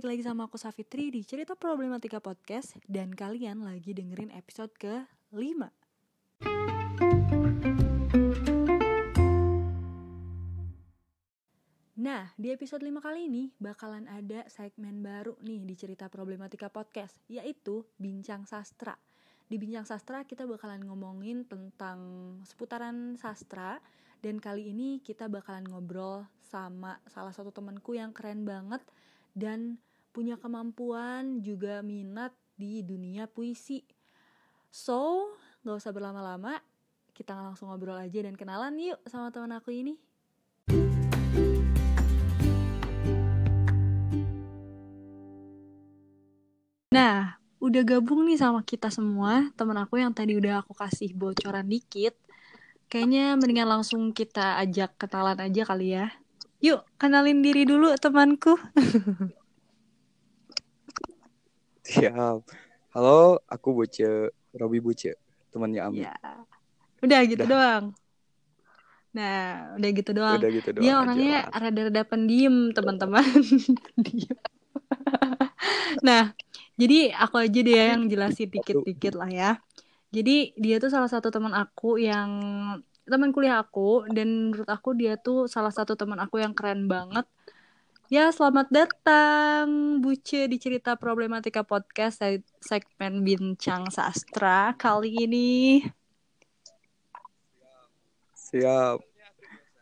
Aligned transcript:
balik 0.00 0.16
lagi 0.16 0.32
sama 0.32 0.48
aku 0.48 0.56
Safitri 0.56 1.12
di 1.12 1.20
Cerita 1.28 1.52
Problematika 1.52 2.24
Podcast 2.24 2.80
Dan 2.88 3.12
kalian 3.12 3.60
lagi 3.60 3.92
dengerin 3.92 4.32
episode 4.32 4.72
ke-5 4.80 5.68
Nah, 12.00 12.32
di 12.32 12.48
episode 12.48 12.80
5 12.80 12.96
kali 12.96 13.28
ini 13.28 13.52
bakalan 13.60 14.08
ada 14.08 14.48
segmen 14.48 15.04
baru 15.04 15.36
nih 15.44 15.68
di 15.68 15.76
Cerita 15.76 16.08
Problematika 16.08 16.72
Podcast 16.72 17.20
Yaitu 17.28 17.84
Bincang 18.00 18.48
Sastra. 18.48 18.96
Di 19.52 19.60
Bincang 19.60 19.84
Sastra 19.84 20.24
kita 20.24 20.48
bakalan 20.48 20.80
ngomongin 20.80 21.44
tentang 21.44 22.00
seputaran 22.48 23.20
sastra 23.20 23.76
Dan 24.24 24.40
kali 24.40 24.72
ini 24.72 25.04
kita 25.04 25.28
bakalan 25.28 25.68
ngobrol 25.68 26.24
sama 26.40 26.96
salah 27.04 27.36
satu 27.36 27.52
temanku 27.52 28.00
yang 28.00 28.16
keren 28.16 28.48
banget 28.48 28.80
dan 29.36 29.78
punya 30.10 30.34
kemampuan 30.34 31.38
juga 31.38 31.86
minat 31.86 32.34
di 32.58 32.82
dunia 32.82 33.30
puisi. 33.30 33.86
So, 34.70 35.30
gak 35.62 35.78
usah 35.78 35.94
berlama-lama, 35.94 36.58
kita 37.14 37.34
langsung 37.34 37.70
ngobrol 37.70 37.98
aja 37.98 38.22
dan 38.26 38.34
kenalan 38.34 38.74
yuk 38.78 38.98
sama 39.06 39.30
teman 39.30 39.54
aku 39.54 39.70
ini. 39.70 39.94
Nah, 46.90 47.38
udah 47.62 47.82
gabung 47.86 48.26
nih 48.26 48.34
sama 48.34 48.66
kita 48.66 48.90
semua, 48.90 49.46
teman 49.54 49.78
aku 49.78 50.02
yang 50.02 50.10
tadi 50.10 50.34
udah 50.34 50.66
aku 50.66 50.74
kasih 50.74 51.14
bocoran 51.14 51.70
dikit. 51.70 52.18
Kayaknya 52.90 53.38
mendingan 53.38 53.78
langsung 53.78 54.10
kita 54.10 54.58
ajak 54.58 54.98
kenalan 54.98 55.38
aja 55.38 55.62
kali 55.62 55.94
ya. 55.94 56.10
Yuk, 56.58 56.82
kenalin 56.98 57.46
diri 57.46 57.62
dulu 57.62 57.94
temanku. 57.94 58.58
Siap. 61.90 62.46
Halo, 62.94 63.42
aku 63.50 63.74
Buce, 63.74 64.30
Robi 64.54 64.78
Buce, 64.78 65.18
temannya 65.50 65.82
Ami. 65.82 66.06
Ya. 66.06 66.14
Udah 67.02 67.20
gitu 67.26 67.42
udah. 67.42 67.50
doang. 67.50 67.84
Nah, 69.10 69.74
udah 69.74 69.90
gitu 69.98 70.10
doang. 70.14 70.38
Udah 70.38 70.50
gitu 70.54 70.70
doang. 70.70 70.82
Dia 70.86 70.92
orangnya 71.02 71.38
rada-rada 71.50 72.02
pendiam, 72.06 72.70
teman-teman. 72.70 73.26
Nah, 76.00 76.32
jadi 76.78 77.12
aku 77.12 77.36
aja 77.42 77.60
deh 77.60 77.76
yang 77.76 78.06
jelasin 78.06 78.48
dikit-dikit 78.48 79.18
lah 79.18 79.28
ya. 79.28 79.50
Jadi 80.14 80.54
dia 80.56 80.78
tuh 80.78 80.88
salah 80.88 81.10
satu 81.10 81.28
teman 81.28 81.52
aku 81.52 81.98
yang 82.00 82.30
teman 83.04 83.34
kuliah 83.34 83.60
aku 83.60 84.06
dan 84.08 84.48
menurut 84.54 84.70
aku 84.70 84.94
dia 84.94 85.18
tuh 85.18 85.50
salah 85.50 85.74
satu 85.74 85.98
teman 85.98 86.16
aku 86.22 86.40
yang 86.40 86.54
keren 86.54 86.86
banget. 86.86 87.26
Ya, 88.10 88.26
selamat 88.34 88.74
datang 88.74 90.02
Buce 90.02 90.50
di 90.50 90.58
cerita 90.58 90.98
problematika 90.98 91.62
podcast 91.62 92.18
segmen 92.58 93.22
bincang 93.22 93.86
sastra 93.86 94.74
kali 94.74 95.14
ini. 95.30 95.78
Siap. 98.34 98.98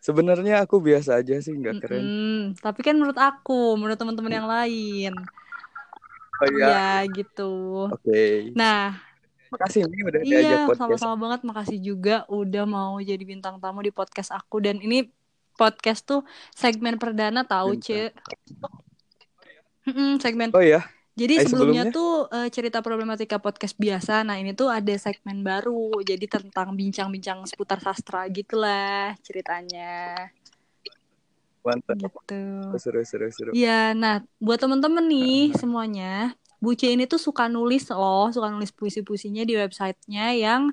Sebenarnya 0.05 0.61
aku 0.61 0.77
biasa 0.77 1.25
aja 1.25 1.41
sih, 1.41 1.57
nggak 1.57 1.81
keren. 1.81 2.05
Mm 2.05 2.05
-mm, 2.05 2.41
tapi 2.61 2.85
kan 2.85 3.01
menurut 3.01 3.17
aku, 3.17 3.81
menurut 3.81 3.97
teman-teman 3.97 4.37
yang 4.37 4.45
lain. 4.45 5.17
Oh 6.45 6.49
iya. 6.53 6.69
Ya, 6.69 6.93
gitu. 7.09 7.89
Oke. 7.89 8.13
Okay. 8.13 8.37
Nah, 8.53 9.09
Makasih 9.49 9.89
nih 9.89 10.05
udah 10.05 10.21
iya, 10.21 10.29
diajak 10.29 10.59
podcast. 10.69 10.77
Iya, 10.77 10.81
sama-sama 11.01 11.17
banget. 11.17 11.41
Makasih 11.49 11.79
juga 11.81 12.17
udah 12.29 12.65
mau 12.69 13.01
jadi 13.01 13.25
bintang 13.25 13.57
tamu 13.57 13.81
di 13.81 13.89
podcast 13.89 14.37
aku. 14.37 14.61
Dan 14.61 14.85
ini 14.85 15.09
podcast 15.59 16.07
tuh 16.07 16.23
segmen 16.55 17.03
perdana 17.03 17.43
tahu, 17.43 17.75
Ce. 17.83 18.15
segmen. 20.23 20.55
Oh 20.55 20.63
ya. 20.63 20.87
Jadi 21.19 21.35
eh, 21.35 21.43
sebelumnya, 21.43 21.91
sebelumnya 21.91 21.97
tuh 21.99 22.13
uh, 22.31 22.47
cerita 22.47 22.79
problematika 22.79 23.43
podcast 23.43 23.75
biasa. 23.75 24.23
Nah 24.23 24.39
ini 24.39 24.55
tuh 24.55 24.71
ada 24.71 24.95
segmen 24.95 25.43
baru. 25.43 25.99
Jadi 26.07 26.31
tentang 26.31 26.79
bincang-bincang 26.79 27.43
seputar 27.51 27.83
sastra 27.83 28.31
gitulah 28.31 29.19
ceritanya. 29.27 30.31
Mantap. 31.67 31.99
Gitu. 31.99 32.43
Seru 32.79 33.03
seru 33.03 33.27
seru. 33.35 33.51
Iya, 33.51 33.99
nah 33.99 34.23
buat 34.39 34.63
temen-temen 34.63 35.11
nih 35.11 35.59
semuanya, 35.59 36.39
Buce 36.63 36.91
ini 36.91 37.07
tuh 37.11 37.19
suka 37.19 37.51
nulis 37.51 37.87
loh, 37.91 38.31
suka 38.31 38.51
nulis 38.51 38.71
puisi-puisinya 38.75 39.43
di 39.43 39.59
websitenya 39.59 40.35
yang 40.39 40.71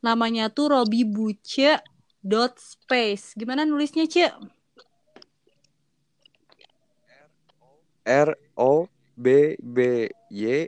namanya 0.00 0.52
tuh 0.52 0.76
Robi 0.76 1.04
Buce 1.04 1.80
dot 2.26 2.58
space. 2.58 3.38
Gimana 3.38 3.62
nulisnya, 3.62 4.10
Cie? 4.10 4.34
R 8.06 8.30
O 8.58 8.86
B 9.14 9.54
B 9.58 10.06
Y 10.30 10.66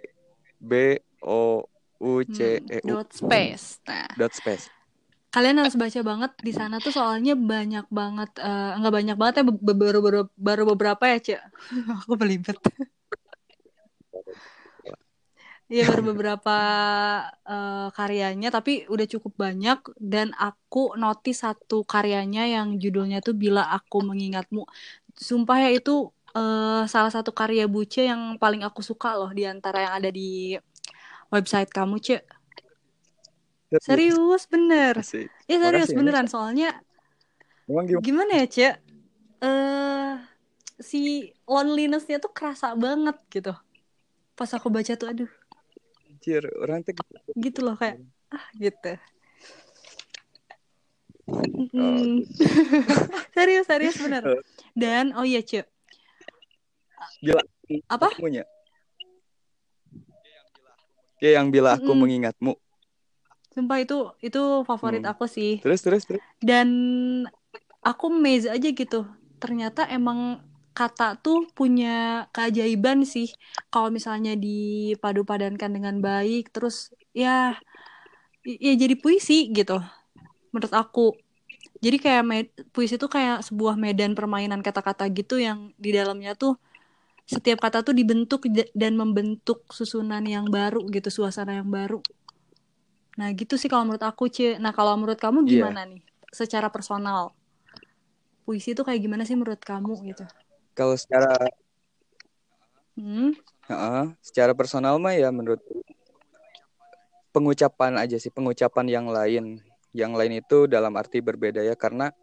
B 0.58 0.72
O 1.22 1.66
U 1.98 2.12
C 2.26 2.62
E 2.62 2.78
U 2.82 2.98
dot 2.98 3.10
space. 3.10 3.82
Nah, 3.86 4.10
dot 4.14 4.34
space. 4.34 4.70
Kalian 5.28 5.60
harus 5.60 5.76
baca 5.76 6.00
banget 6.00 6.32
di 6.40 6.52
sana 6.56 6.80
tuh 6.80 6.90
soalnya 6.90 7.36
banyak 7.36 7.84
banget 7.92 8.30
uh, 8.40 8.80
nggak 8.80 8.94
banyak 8.94 9.16
banget 9.20 9.34
ya 9.38 9.44
baru 9.46 9.98
baru 10.00 10.20
baru 10.34 10.62
beberapa 10.74 11.04
ya, 11.04 11.18
Cek. 11.20 11.40
Aku 12.06 12.16
belibet. 12.18 12.58
Iya 15.68 15.84
baru 15.84 16.16
beberapa 16.16 16.56
uh, 17.44 17.92
karyanya 17.92 18.48
tapi 18.48 18.88
udah 18.88 19.04
cukup 19.04 19.36
banyak 19.36 19.76
dan 20.00 20.32
aku 20.32 20.96
notice 20.96 21.44
satu 21.44 21.84
karyanya 21.84 22.48
yang 22.48 22.80
judulnya 22.80 23.20
tuh 23.20 23.36
Bila 23.36 23.68
Aku 23.76 24.00
Mengingatmu. 24.00 24.64
Sumpah 25.12 25.68
ya 25.68 25.76
itu 25.76 26.08
uh, 26.32 26.88
salah 26.88 27.12
satu 27.12 27.36
karya 27.36 27.68
Buce 27.68 28.08
yang 28.08 28.40
paling 28.40 28.64
aku 28.64 28.80
suka 28.80 29.12
loh 29.12 29.28
di 29.28 29.44
antara 29.44 29.84
yang 29.84 29.94
ada 30.00 30.08
di 30.08 30.56
website 31.28 31.68
kamu, 31.68 32.00
Cek. 32.00 32.22
Serius 33.84 34.48
bener. 34.48 34.96
Iya 35.44 35.56
serius 35.68 35.92
Makasih, 35.92 35.96
beneran 36.00 36.26
soalnya 36.32 36.80
gimana? 37.68 38.00
gimana 38.00 38.32
ya, 38.40 38.46
Cek? 38.48 38.74
Uh, 39.44 40.16
si 40.80 41.28
lonelinessnya 41.44 42.24
tuh 42.24 42.32
kerasa 42.32 42.72
banget 42.72 43.20
gitu. 43.28 43.52
Pas 44.32 44.48
aku 44.56 44.72
baca 44.72 44.96
tuh 44.96 45.12
aduh 45.12 45.37
anjir 46.18 46.42
orang 46.58 46.82
tuh 46.82 46.98
gitu. 46.98 47.30
gitu 47.38 47.60
loh 47.62 47.78
kayak 47.78 48.02
ah 48.34 48.46
gitu 48.58 48.92
oh, 51.78 52.18
serius 53.38 53.70
serius 53.70 53.96
bener 54.02 54.26
oh. 54.26 54.42
dan 54.74 55.14
oh 55.14 55.22
iya 55.22 55.46
cuy 55.46 55.62
Gila. 57.22 57.42
apa 57.86 58.10
punya 58.18 58.42
ya 61.22 61.38
yang 61.38 61.54
bila 61.54 61.78
aku 61.78 61.94
mm. 61.94 61.98
mengingatmu 62.02 62.58
sumpah 63.54 63.78
itu 63.78 64.10
itu 64.18 64.42
favorit 64.66 65.02
hmm. 65.02 65.12
aku 65.14 65.26
sih 65.26 65.58
terus 65.58 65.82
terus 65.82 66.06
terus 66.06 66.22
dan 66.38 66.68
aku 67.82 68.06
amazed 68.06 68.50
aja 68.50 68.70
gitu 68.70 69.02
ternyata 69.42 69.82
emang 69.90 70.38
kata 70.76 71.18
tuh 71.18 71.48
punya 71.52 72.26
keajaiban 72.30 73.02
sih. 73.02 73.28
Kalau 73.72 73.90
misalnya 73.90 74.38
dipadu-padankan 74.38 75.70
dengan 75.74 75.96
baik 75.98 76.54
terus 76.54 76.94
ya 77.10 77.58
ya 78.46 78.72
jadi 78.78 78.94
puisi 78.94 79.50
gitu 79.50 79.82
menurut 80.54 80.74
aku. 80.74 81.18
Jadi 81.78 81.96
kayak 81.98 82.24
med- 82.26 82.56
puisi 82.74 82.98
itu 82.98 83.06
kayak 83.06 83.46
sebuah 83.46 83.78
medan 83.78 84.14
permainan 84.18 84.62
kata-kata 84.62 85.06
gitu 85.14 85.38
yang 85.38 85.70
di 85.78 85.94
dalamnya 85.94 86.34
tuh 86.34 86.58
setiap 87.28 87.60
kata 87.60 87.84
tuh 87.84 87.92
dibentuk 87.92 88.48
dan 88.72 88.96
membentuk 88.96 89.68
susunan 89.68 90.24
yang 90.24 90.48
baru 90.48 90.86
gitu 90.88 91.12
suasana 91.12 91.60
yang 91.60 91.68
baru. 91.68 92.00
Nah 93.20 93.28
gitu 93.34 93.58
sih 93.60 93.68
kalau 93.68 93.84
menurut 93.84 94.02
aku 94.06 94.30
cie 94.30 94.56
nah 94.62 94.72
kalau 94.72 94.96
menurut 94.96 95.18
kamu 95.20 95.44
iya. 95.44 95.66
gimana 95.66 95.80
yeah. 95.84 95.90
nih? 95.92 96.02
Secara 96.32 96.72
personal. 96.72 97.36
Puisi 98.48 98.72
itu 98.72 98.80
kayak 98.80 99.00
gimana 99.04 99.28
sih 99.28 99.36
menurut 99.36 99.60
kamu 99.60 99.92
gitu 100.08 100.24
kalau 100.78 100.94
secara 100.94 101.34
hmm? 102.94 103.34
uh, 103.66 104.14
secara 104.22 104.54
personal 104.54 105.02
mah 105.02 105.18
ya 105.18 105.34
menurut 105.34 105.58
pengucapan 107.34 107.98
aja 107.98 108.14
sih 108.14 108.30
pengucapan 108.30 108.86
yang 108.86 109.06
lain. 109.10 109.58
Yang 109.90 110.12
lain 110.14 110.32
itu 110.38 110.58
dalam 110.70 110.94
arti 110.94 111.18
berbeda 111.18 111.66
ya 111.66 111.74
karena 111.74 112.14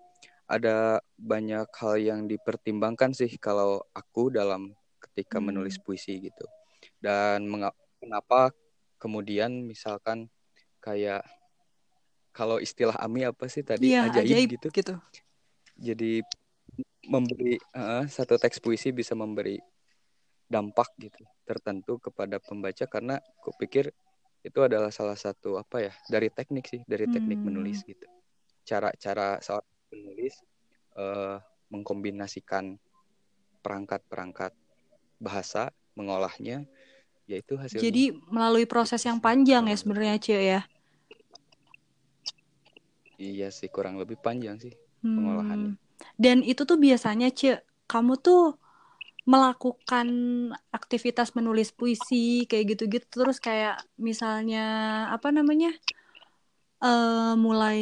ada 0.46 1.02
banyak 1.18 1.66
hal 1.68 1.96
yang 1.98 2.19
dipertimbangkan 2.30 3.12
sih 3.12 3.36
kalau 3.42 3.81
aku 3.92 4.31
dalam 4.31 4.72
ketika 5.01 5.44
hmm. 5.44 5.51
menulis 5.51 5.75
puisi 5.81 6.16
gitu. 6.24 6.46
Dan 7.01 7.50
kenapa 8.00 8.56
kemudian 9.01 9.66
misalkan 9.66 10.31
kayak 10.80 11.25
kalau 12.31 12.62
istilah 12.62 12.96
Ami 13.01 13.28
apa 13.28 13.48
sih 13.51 13.66
tadi? 13.66 13.92
Iya, 13.92 14.12
ajaib, 14.12 14.24
ajaib 14.28 14.50
gitu. 14.60 14.68
gitu. 14.72 14.96
Jadi 15.75 16.24
memberi 17.10 17.57
uh, 17.78 18.06
satu 18.06 18.38
teks 18.38 18.62
puisi 18.62 18.90
bisa 18.90 19.13
memberi 19.13 19.57
dampak 20.46 20.94
gitu 21.02 21.25
tertentu 21.46 21.98
kepada 21.98 22.38
pembaca 22.38 22.86
karena 22.86 23.18
aku 23.18 23.54
pikir 23.57 23.90
itu 24.46 24.60
adalah 24.62 24.94
salah 24.94 25.18
satu 25.18 25.57
apa 25.57 25.90
ya 25.90 25.94
dari 26.06 26.30
teknik 26.30 26.69
sih 26.69 26.81
dari 26.86 27.10
teknik 27.10 27.42
hmm. 27.42 27.48
menulis 27.50 27.81
gitu 27.81 28.06
cara-cara 28.62 29.42
seorang 29.42 29.74
penulis 29.90 30.38
uh, 30.98 31.42
mengkombinasikan 31.74 32.78
perangkat-perangkat 33.66 34.54
bahasa 35.18 35.74
mengolahnya 35.98 36.69
yaitu 37.25 37.58
hasilnya 37.58 37.81
Jadi 37.90 38.13
melalui 38.30 38.69
proses 38.69 39.01
yang 39.01 39.18
panjang 39.18 39.66
ya 39.66 39.74
sebenarnya 39.74 40.22
Cie 40.22 40.42
ya. 40.46 40.62
Iya 43.18 43.50
sih 43.50 43.66
kurang 43.66 43.98
lebih 43.98 44.22
panjang 44.22 44.62
sih 44.62 44.78
Hmm. 45.06 45.22
pengolahannya. 45.22 45.74
Dan 46.24 46.38
itu 46.51 46.62
tuh 46.69 46.77
biasanya 46.86 47.27
Cie, 47.38 47.51
kamu 47.92 48.13
tuh 48.25 48.39
melakukan 49.31 50.07
aktivitas 50.77 51.33
menulis 51.38 51.69
puisi 51.74 52.45
kayak 52.50 52.65
gitu-gitu 52.77 53.06
terus 53.09 53.38
kayak 53.42 53.81
misalnya 53.97 54.59
apa 55.15 55.30
namanya? 55.38 55.69
eh 56.86 57.33
mulai 57.45 57.80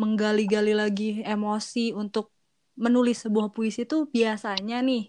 menggali-gali 0.00 0.72
lagi 0.80 1.04
emosi 1.26 1.80
untuk 2.02 2.30
menulis 2.84 3.16
sebuah 3.26 3.48
puisi 3.56 3.80
tuh 3.90 4.00
biasanya 4.16 4.76
nih 4.88 5.02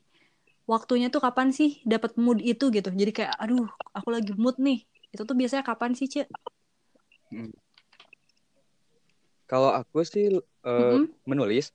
waktunya 0.72 1.08
tuh 1.14 1.22
kapan 1.26 1.50
sih 1.58 1.70
dapat 1.94 2.12
mood 2.24 2.40
itu 2.52 2.66
gitu. 2.76 2.90
Jadi 3.02 3.12
kayak 3.18 3.34
aduh, 3.44 3.68
aku 3.98 4.10
lagi 4.16 4.32
mood 4.44 4.56
nih. 4.68 4.78
Itu 5.14 5.24
tuh 5.30 5.36
biasanya 5.40 5.64
kapan 5.70 5.92
sih, 6.00 6.08
Cie? 6.14 6.26
Hmm. 7.32 7.50
Kalau 9.50 9.70
aku 9.80 9.98
sih 10.12 10.26
eh, 10.70 10.96
Mm-mm. 10.96 11.04
menulis 11.30 11.66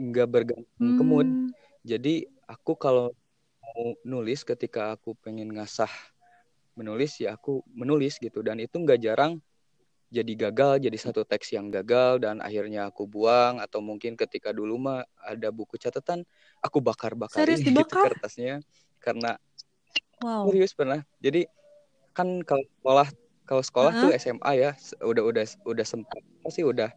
nggak 0.00 0.28
bergantung 0.32 0.90
ke 0.96 1.02
mood. 1.04 1.28
Hmm. 1.28 1.52
Jadi 1.84 2.24
aku 2.48 2.72
kalau 2.80 3.12
mau 3.60 3.92
nulis 4.02 4.40
ketika 4.42 4.96
aku 4.96 5.12
pengen 5.20 5.52
ngasah 5.52 5.90
menulis 6.74 7.20
ya 7.20 7.36
aku 7.36 7.60
menulis 7.76 8.16
gitu 8.16 8.40
dan 8.40 8.56
itu 8.56 8.72
nggak 8.80 9.04
jarang 9.04 9.36
jadi 10.10 10.32
gagal 10.48 10.80
jadi 10.88 10.96
satu 10.96 11.22
teks 11.28 11.52
yang 11.52 11.68
gagal 11.68 12.24
dan 12.24 12.40
akhirnya 12.40 12.88
aku 12.88 13.04
buang 13.04 13.60
atau 13.60 13.84
mungkin 13.84 14.16
ketika 14.16 14.50
dulu 14.50 14.80
mah 14.80 15.04
ada 15.22 15.52
buku 15.52 15.76
catatan 15.76 16.24
aku 16.64 16.80
bakar-bakarin 16.80 17.60
Serius 17.60 17.68
gitu 17.84 17.94
kertasnya 17.94 18.64
karena 18.98 19.36
Wow. 20.20 20.52
serius 20.52 20.76
pernah. 20.76 21.00
Jadi 21.24 21.48
kan 22.12 22.44
kalau 22.44 22.64
sekolah 22.76 23.08
kalau 23.48 23.62
sekolah 23.64 23.90
tuh 23.96 24.10
Heeh. 24.12 24.20
SMA 24.20 24.52
ya 24.60 24.70
udah 25.00 25.22
udah 25.24 25.44
udah 25.64 25.86
sempat 25.88 26.20
sih 26.52 26.60
udah 26.60 26.92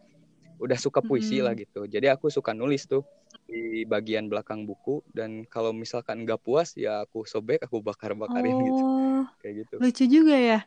udah 0.63 0.77
suka 0.85 0.99
puisi 1.07 1.35
Mm-mm. 1.37 1.45
lah 1.45 1.53
gitu. 1.61 1.85
Jadi 1.93 2.07
aku 2.13 2.27
suka 2.37 2.51
nulis 2.59 2.81
tuh 2.91 3.03
di 3.49 3.83
bagian 3.93 4.25
belakang 4.31 4.63
buku 4.69 5.03
dan 5.17 5.43
kalau 5.53 5.71
misalkan 5.75 6.23
nggak 6.23 6.39
puas 6.45 6.69
ya 6.79 7.03
aku 7.05 7.17
sobek 7.27 7.59
aku 7.65 7.77
bakar-bakarin 7.83 8.57
gitu 8.69 8.83
Oh, 8.83 9.27
kayak 9.41 9.55
gitu. 9.67 9.77
lucu 9.81 10.03
juga 10.13 10.35
ya. 10.49 10.57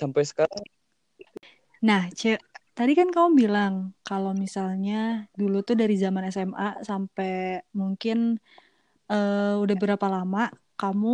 Sampai 0.00 0.22
sekarang 0.26 0.62
Nah, 1.86 2.00
Ce, 2.18 2.28
tadi 2.76 2.92
kan 2.98 3.08
kamu 3.14 3.30
bilang 3.42 3.74
kalau 4.06 4.32
misalnya 4.44 4.92
dulu 5.40 5.56
tuh 5.66 5.76
dari 5.80 5.94
zaman 6.04 6.24
SMA 6.34 6.66
sampai 6.88 7.28
mungkin 7.80 8.16
eh, 9.12 9.54
udah 9.62 9.76
berapa 9.82 10.06
lama 10.16 10.40
kamu 10.80 11.08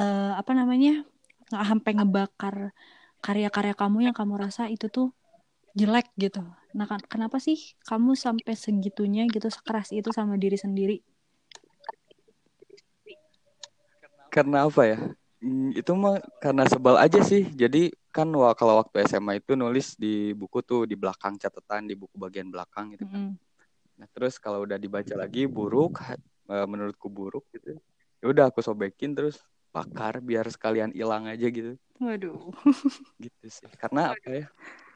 eh, 0.00 0.32
apa 0.40 0.52
namanya 0.60 0.90
nggak 1.48 1.64
sampai 1.70 1.90
ngebakar 1.98 2.56
karya-karya 3.24 3.74
kamu 3.80 3.98
yang 4.06 4.16
kamu 4.20 4.34
rasa 4.44 4.62
itu 4.74 4.86
tuh 4.96 5.06
jelek 5.80 6.06
gitu. 6.22 6.40
Nah, 6.72 6.88
kan- 6.88 7.04
kenapa 7.04 7.36
sih 7.36 7.76
kamu 7.84 8.16
sampai 8.16 8.56
segitunya 8.56 9.28
gitu 9.28 9.48
sekeras 9.52 9.92
itu 9.92 10.08
sama 10.12 10.40
diri 10.40 10.56
sendiri? 10.56 10.98
karena 14.32 14.64
apa 14.64 14.82
ya? 14.88 14.98
Hmm, 15.44 15.76
itu 15.76 15.92
mah 15.92 16.16
karena 16.40 16.64
sebel 16.64 16.96
aja 16.96 17.20
sih. 17.20 17.44
Jadi 17.52 17.92
kan 18.08 18.32
kalau 18.56 18.80
waktu 18.80 19.04
SMA 19.04 19.36
itu 19.44 19.52
nulis 19.52 19.92
di 20.00 20.32
buku 20.32 20.64
tuh 20.64 20.88
di 20.88 20.96
belakang 20.96 21.36
catatan 21.36 21.84
di 21.84 21.92
buku 21.92 22.16
bagian 22.16 22.48
belakang 22.48 22.96
gitu 22.96 23.04
kan. 23.04 23.36
Mm-mm. 23.36 24.00
Nah, 24.00 24.08
terus 24.16 24.40
kalau 24.40 24.64
udah 24.64 24.80
dibaca 24.80 25.12
lagi 25.12 25.44
buruk, 25.44 26.00
eh, 26.48 26.64
menurutku 26.64 27.12
buruk 27.12 27.44
gitu. 27.52 27.76
Ya 28.24 28.26
udah 28.32 28.44
aku 28.48 28.64
sobekin 28.64 29.12
terus 29.12 29.36
bakar 29.68 30.24
biar 30.24 30.48
sekalian 30.48 30.96
hilang 30.96 31.28
aja 31.28 31.44
gitu. 31.52 31.76
Waduh. 32.00 32.48
Gitu 33.20 33.46
sih. 33.52 33.68
Karena 33.76 34.16
apa 34.16 34.28
ya? 34.32 34.46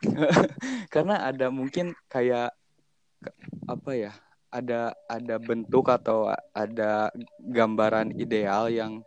Karena 0.94 1.24
ada 1.26 1.48
mungkin 1.48 1.92
kayak 2.06 2.52
apa 3.66 3.90
ya? 3.96 4.12
Ada 4.52 4.94
ada 5.10 5.36
bentuk 5.36 5.90
atau 5.90 6.32
ada 6.54 7.10
gambaran 7.40 8.14
ideal 8.16 8.70
yang 8.72 9.02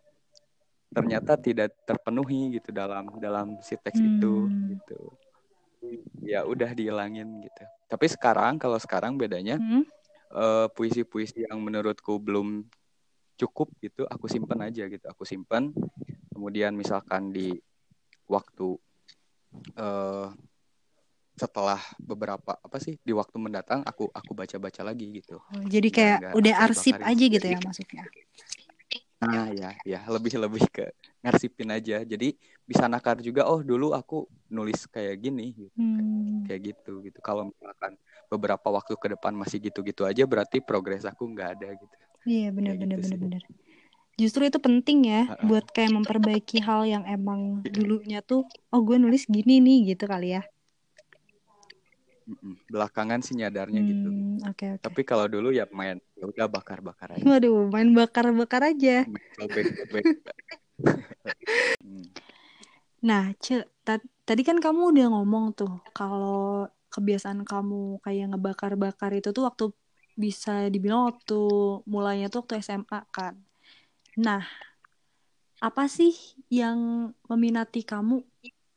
ternyata 0.89 1.37
tidak 1.37 1.73
terpenuhi 1.85 2.57
gitu 2.59 2.73
dalam 2.73 3.07
dalam 3.21 3.57
si 3.61 3.77
teks 3.77 4.01
itu 4.01 4.49
Hmm. 4.49 4.75
gitu. 4.75 4.99
Ya 6.21 6.43
udah 6.43 6.75
dihilangin 6.75 7.39
gitu. 7.41 7.63
Tapi 7.87 8.05
sekarang 8.11 8.59
kalau 8.59 8.77
sekarang 8.77 9.15
bedanya 9.15 9.57
Hmm? 9.57 9.85
eh, 10.29 10.67
puisi-puisi 10.75 11.45
yang 11.49 11.57
menurutku 11.63 12.19
belum 12.21 12.67
cukup 13.39 13.71
gitu 13.79 14.03
aku 14.11 14.27
simpan 14.27 14.67
aja 14.67 14.83
gitu 14.91 15.07
aku 15.07 15.23
simpan 15.23 15.71
kemudian 16.35 16.75
misalkan 16.75 17.31
di 17.31 17.55
waktu 18.27 18.75
eh 19.79 20.27
setelah 21.39 21.79
beberapa 21.95 22.51
apa 22.59 22.77
sih 22.83 22.99
di 22.99 23.15
waktu 23.15 23.39
mendatang 23.39 23.79
aku 23.87 24.11
aku 24.11 24.31
baca-baca 24.35 24.81
lagi 24.83 25.07
gitu 25.23 25.39
Oh, 25.39 25.63
jadi 25.65 25.87
kayak 25.87 26.17
nggak 26.19 26.33
udah 26.35 26.53
arsip 26.67 26.95
aja 26.99 27.25
gitu 27.31 27.47
ya 27.47 27.59
maksudnya. 27.63 28.03
nah 29.19 29.51
ya 29.51 29.75
ya 29.83 29.99
lebih 30.07 30.39
lebih 30.39 30.63
ke 30.71 30.85
ngarsipin 31.19 31.67
aja 31.75 32.07
jadi 32.07 32.31
bisa 32.63 32.87
nakar 32.87 33.19
juga 33.19 33.43
oh 33.51 33.59
dulu 33.59 33.91
aku 33.91 34.23
nulis 34.47 34.87
kayak 34.87 35.19
gini 35.19 35.51
gitu. 35.67 35.75
Hmm. 35.75 36.47
kayak 36.47 36.71
gitu 36.71 37.03
gitu 37.03 37.19
kalau 37.19 37.51
misalkan 37.51 37.99
beberapa 38.31 38.67
waktu 38.71 38.95
ke 38.95 39.07
depan 39.19 39.35
masih 39.35 39.59
gitu-gitu 39.59 40.07
aja 40.07 40.23
berarti 40.23 40.63
progres 40.63 41.03
aku 41.03 41.27
nggak 41.35 41.49
ada 41.59 41.69
gitu 41.75 41.95
Iya 42.27 42.51
benar 42.51 42.75
benar 42.79 42.99
gitu 42.99 43.15
benar 43.15 43.19
benar. 43.39 43.43
Justru 44.19 44.41
itu 44.43 44.59
penting 44.59 44.99
ya 45.07 45.21
Ha-ha. 45.31 45.43
buat 45.47 45.65
kayak 45.71 45.95
memperbaiki 45.95 46.59
hal 46.59 46.83
yang 46.83 47.03
emang 47.07 47.63
dulunya 47.63 48.19
tuh 48.19 48.43
oh 48.71 48.81
gue 48.83 48.99
nulis 48.99 49.23
gini 49.27 49.63
nih 49.63 49.95
gitu 49.95 50.03
kali 50.07 50.35
ya. 50.35 50.43
Belakangan 52.69 53.19
sih 53.25 53.33
nyadarnya 53.37 53.81
gitu 53.85 54.07
Hmm, 54.09 54.37
oke 54.45 54.65
oke. 54.77 54.83
Tapi 54.85 55.01
kalau 55.07 55.25
dulu 55.25 55.49
ya 55.49 55.65
main 55.73 55.97
ya 56.15 56.25
udah 56.29 56.47
bakar-bakar 56.47 57.17
aja. 57.17 57.25
Waduh, 57.25 57.69
main 57.73 57.89
bakar-bakar 57.93 58.61
aja. 58.69 59.05
Nah, 62.99 63.31
Ce, 63.39 63.63
ta- 63.87 64.03
tadi 64.27 64.43
kan 64.43 64.59
kamu 64.59 64.91
udah 64.91 65.07
ngomong 65.15 65.55
tuh 65.55 65.71
kalau 65.95 66.67
kebiasaan 66.91 67.47
kamu 67.47 68.03
kayak 68.03 68.35
ngebakar-bakar 68.35 69.15
itu 69.15 69.31
tuh 69.31 69.47
waktu 69.47 69.71
bisa 70.19 70.67
dibilang 70.67 71.07
waktu 71.07 71.39
mulainya 71.87 72.27
tuh 72.27 72.43
waktu 72.43 72.59
SMA 72.59 72.99
kan. 73.07 73.39
Nah, 74.19 74.43
apa 75.63 75.87
sih 75.87 76.11
yang 76.51 77.11
meminati 77.31 77.87
kamu, 77.87 78.19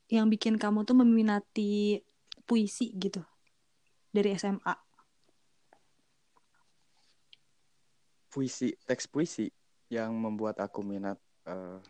yang 0.07 0.31
bikin 0.31 0.55
kamu 0.55 0.87
tuh 0.87 0.95
meminati 1.03 1.99
puisi 2.47 2.95
gitu 2.95 3.27
dari 4.13 4.37
SMA? 4.37 4.75
Puisi, 8.33 8.73
teks 8.89 9.09
puisi 9.09 9.49
yang 9.93 10.13
membuat 10.17 10.61
aku 10.61 10.81
minat 10.81 11.21
eh, 11.49 11.81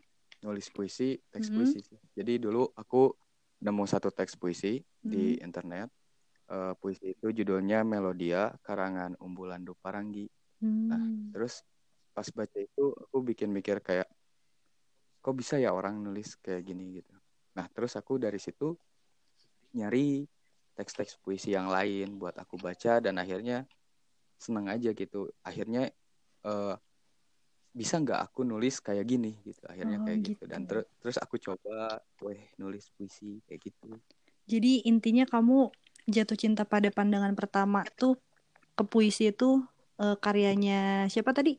nulis 0.42 0.70
puisi, 0.74 1.14
teks 1.30 1.50
Mhm. 1.50 1.54
puisi 1.54 1.78
sih. 1.86 1.98
Jadi 2.18 2.42
dulu 2.42 2.66
aku 2.74 3.14
nemu 3.62 3.84
satu 3.86 4.10
teks 4.10 4.34
puisi 4.34 4.82
di 4.98 5.38
Mhm. 5.38 5.44
internet. 5.46 5.88
Eh, 6.50 6.74
puisi 6.82 7.14
itu 7.14 7.30
judulnya 7.30 7.86
Melodia 7.86 8.50
karangan 8.62 9.14
Umbulan 9.22 9.62
Duparangi. 9.62 10.26
Nah, 10.90 10.98
Hmm. 10.98 11.30
terus 11.30 11.62
pas 12.10 12.26
baca 12.34 12.58
itu 12.58 12.90
aku 12.90 13.16
bikin 13.22 13.54
mikir 13.54 13.78
kayak 13.78 14.10
kok 15.22 15.34
bisa 15.38 15.54
ya 15.62 15.70
orang 15.70 16.02
nulis 16.02 16.34
kayak 16.42 16.66
gini 16.66 16.98
gitu. 16.98 17.14
Nah, 17.54 17.70
terus 17.70 17.94
aku 17.94 18.18
dari 18.18 18.42
situ 18.42 18.74
nyari 19.78 20.26
teks-teks 20.72 21.20
puisi 21.20 21.52
yang 21.52 21.68
lain 21.68 22.16
buat 22.16 22.36
aku 22.36 22.56
baca 22.56 22.98
dan 23.00 23.20
akhirnya 23.20 23.68
seneng 24.40 24.66
aja 24.72 24.90
gitu. 24.92 25.28
Akhirnya 25.44 25.92
eh, 26.42 26.74
bisa 27.72 27.96
nggak 27.96 28.20
aku 28.28 28.44
nulis 28.44 28.80
kayak 28.84 29.04
gini 29.08 29.40
gitu. 29.44 29.64
Akhirnya 29.64 30.00
Oh, 30.00 30.04
kayak 30.04 30.18
gitu. 30.20 30.28
gitu. 30.36 30.44
Dan 30.48 30.68
ter- 30.68 30.88
terus 31.00 31.16
aku 31.16 31.40
coba, 31.40 32.00
weh 32.20 32.40
nulis 32.60 32.92
puisi 32.96 33.40
kayak 33.48 33.72
gitu. 33.72 33.96
Jadi 34.44 34.84
intinya 34.84 35.24
kamu 35.24 35.72
jatuh 36.10 36.36
cinta 36.36 36.66
pada 36.68 36.92
pandangan 36.92 37.32
pertama 37.32 37.86
tuh 37.96 38.18
ke 38.76 38.84
puisi 38.84 39.32
itu 39.32 39.64
eh, 40.02 40.16
karyanya 40.20 41.08
siapa 41.08 41.32
tadi? 41.32 41.56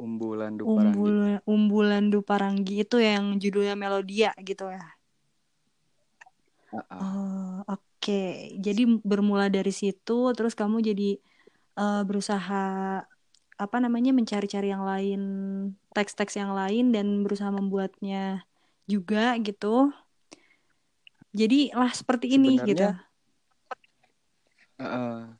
Umbulan 0.00 0.56
Duparangi. 0.56 0.96
Umbulan 0.96 1.36
Umbulan 1.44 2.04
Duparangi 2.08 2.84
itu 2.84 2.96
yang 3.00 3.36
judulnya 3.36 3.76
Melodia 3.76 4.32
gitu 4.40 4.68
ya. 4.72 4.84
Ah. 6.72 7.02
Oh, 7.02 7.64
oke. 7.70 8.12
Jadi 8.64 8.82
bermula 9.10 9.46
dari 9.48 9.72
situ 9.72 10.12
terus 10.36 10.52
kamu 10.60 10.76
jadi 10.88 11.16
eh, 11.80 12.00
berusaha 12.08 12.54
apa 13.60 13.76
namanya 13.84 14.10
mencari-cari 14.16 14.72
yang 14.72 14.84
lain, 14.88 15.20
teks-teks 15.92 16.34
yang 16.40 16.52
lain 16.56 16.96
dan 16.96 17.06
berusaha 17.24 17.52
membuatnya 17.52 18.44
juga 18.88 19.36
gitu. 19.46 19.92
Jadi 21.30 21.70
lah 21.78 21.90
seperti 21.94 22.26
ini 22.36 22.58
Sebenarnya 22.58 22.66
gitu. 22.66 22.90
Heeh. 24.78 25.36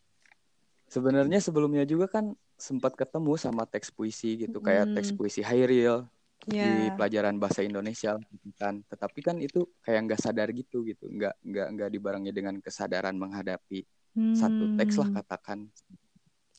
Sebenarnya 0.90 1.38
sebelumnya 1.38 1.84
juga 1.86 2.10
kan 2.10 2.34
sempat 2.58 2.92
ketemu 2.98 3.38
sama 3.38 3.62
teks 3.64 3.88
puisi 3.94 4.36
gitu 4.44 4.58
kayak 4.60 4.90
Hmm. 4.90 4.94
teks 4.98 5.14
puisi 5.14 5.40
Hairil 5.40 6.04
di 6.44 6.88
Ya. 6.88 6.96
pelajaran 6.96 7.36
bahasa 7.42 7.60
Indonesia 7.64 8.16
gitu 8.32 8.48
kan 8.56 8.80
tetapi 8.90 9.20
kan 9.20 9.36
itu 9.40 9.68
kayak 9.84 10.00
nggak 10.08 10.20
sadar 10.20 10.48
gitu 10.56 10.82
gitu 10.88 11.04
nggak 11.08 11.34
nggak 11.44 11.66
nggak 11.76 11.90
dibarengi 11.94 12.32
dengan 12.32 12.56
kesadaran 12.64 13.16
menghadapi 13.16 13.84
satu 14.32 14.64
teks 14.76 15.00
lah 15.00 15.08
Hmm. 15.10 15.16
katakan 15.20 15.58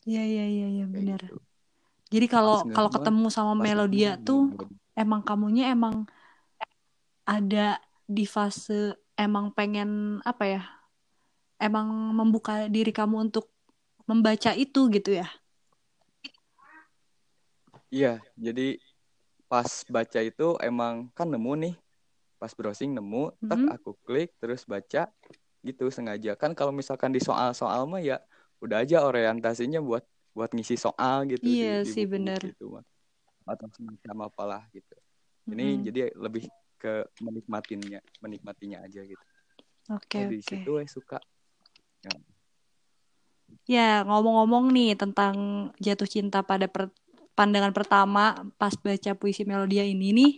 Iya 0.06 0.22
iya 0.26 0.44
iya 0.50 0.66
iya 0.74 0.84
kayak 0.90 0.94
benar. 0.94 1.20
gitu 1.22 1.34
Jadi 2.12 2.26
kalau 2.28 2.56
kalau 2.74 2.90
ketemu 2.92 3.26
sama 3.32 3.52
Melodia 3.56 4.18
tuh 4.20 4.50
Melody. 4.52 4.76
emang 4.98 5.20
kamunya 5.24 5.72
emang 5.72 6.04
ada 7.24 7.78
di 8.06 8.24
fase 8.26 8.98
emang 9.16 9.54
pengen 9.54 10.20
apa 10.26 10.44
ya? 10.44 10.62
Emang 11.62 11.88
membuka 12.18 12.66
diri 12.66 12.90
kamu 12.90 13.30
untuk 13.30 13.46
membaca 14.10 14.50
itu 14.58 14.90
gitu 14.90 15.10
ya. 15.14 15.30
iya 17.94 18.08
jadi 18.44 18.60
pas 19.52 19.68
baca 19.92 20.20
itu 20.24 20.46
emang 20.64 21.12
kan 21.12 21.28
nemu 21.28 21.52
nih 21.68 21.74
pas 22.40 22.52
browsing 22.56 22.96
nemu 22.96 23.36
tak 23.44 23.60
Hmm. 23.60 23.68
aku 23.76 23.90
klik 24.08 24.32
terus 24.40 24.64
baca 24.64 25.02
gitu 25.60 25.84
sengaja 25.92 26.32
kan 26.40 26.56
kalau 26.56 26.72
misalkan 26.72 27.12
di 27.12 27.20
soal-soal 27.20 27.84
mah 27.84 28.00
ya 28.00 28.16
udah 28.64 28.80
aja 28.80 29.04
orientasinya 29.04 29.84
buat 29.84 30.02
buat 30.32 30.50
ngisi 30.56 30.80
soal 30.80 31.28
gitu 31.28 31.44
Iya 31.44 31.84
di 31.84 31.92
sih 31.92 32.04
bener. 32.08 32.40
gitu 32.40 32.64
mah 32.72 32.84
atau 33.44 33.68
semacam 33.76 34.16
apalah 34.32 34.62
gitu 34.72 34.94
ini 35.52 35.76
Mm-mm. 35.76 35.84
jadi 35.84 36.00
lebih 36.16 36.48
ke 36.80 37.04
menikmatinya 37.20 38.00
menikmatinya 38.24 38.78
aja 38.88 39.04
gitu 39.04 39.24
Oke 39.92 40.18
di 40.32 40.38
oke. 40.40 40.46
situ 40.48 40.70
eh 40.80 40.88
suka 40.88 41.20
Ya. 42.02 42.10
Ya 43.70 43.88
ngomong-ngomong 44.02 44.74
nih 44.74 44.98
tentang 44.98 45.70
jatuh 45.78 46.08
cinta 46.10 46.42
pada 46.42 46.66
per- 46.66 46.90
pandangan 47.32 47.72
pertama 47.72 48.46
pas 48.60 48.74
baca 48.76 49.12
puisi 49.16 49.42
Melodia 49.44 49.84
ini 49.84 50.12
nih. 50.12 50.32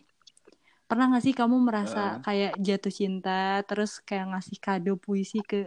Pernah 0.84 1.16
gak 1.16 1.24
sih 1.24 1.34
kamu 1.34 1.56
merasa 1.64 2.18
Heeh. 2.18 2.22
kayak 2.22 2.52
jatuh 2.60 2.92
cinta 2.92 3.64
terus 3.64 3.98
kayak 4.04 4.36
ngasih 4.36 4.58
kado 4.60 4.94
puisi 5.00 5.40
ke 5.40 5.66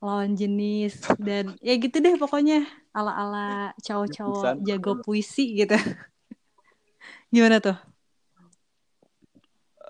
lawan 0.00 0.32
jenis 0.32 0.96
dan 1.20 1.52
ya 1.66 1.76
gitu 1.76 2.00
deh 2.00 2.16
pokoknya 2.16 2.64
ala-ala 2.96 3.76
cowok-cowok 3.84 4.64
jago 4.64 4.92
puisi 5.04 5.60
gitu. 5.60 5.76
Gimana 7.34 7.60
tuh? 7.60 7.76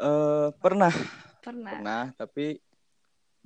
Eh, 0.01 0.49
pernah 0.57 0.93
Pernah. 1.45 1.73
pernah 1.77 2.03
tapi 2.17 2.57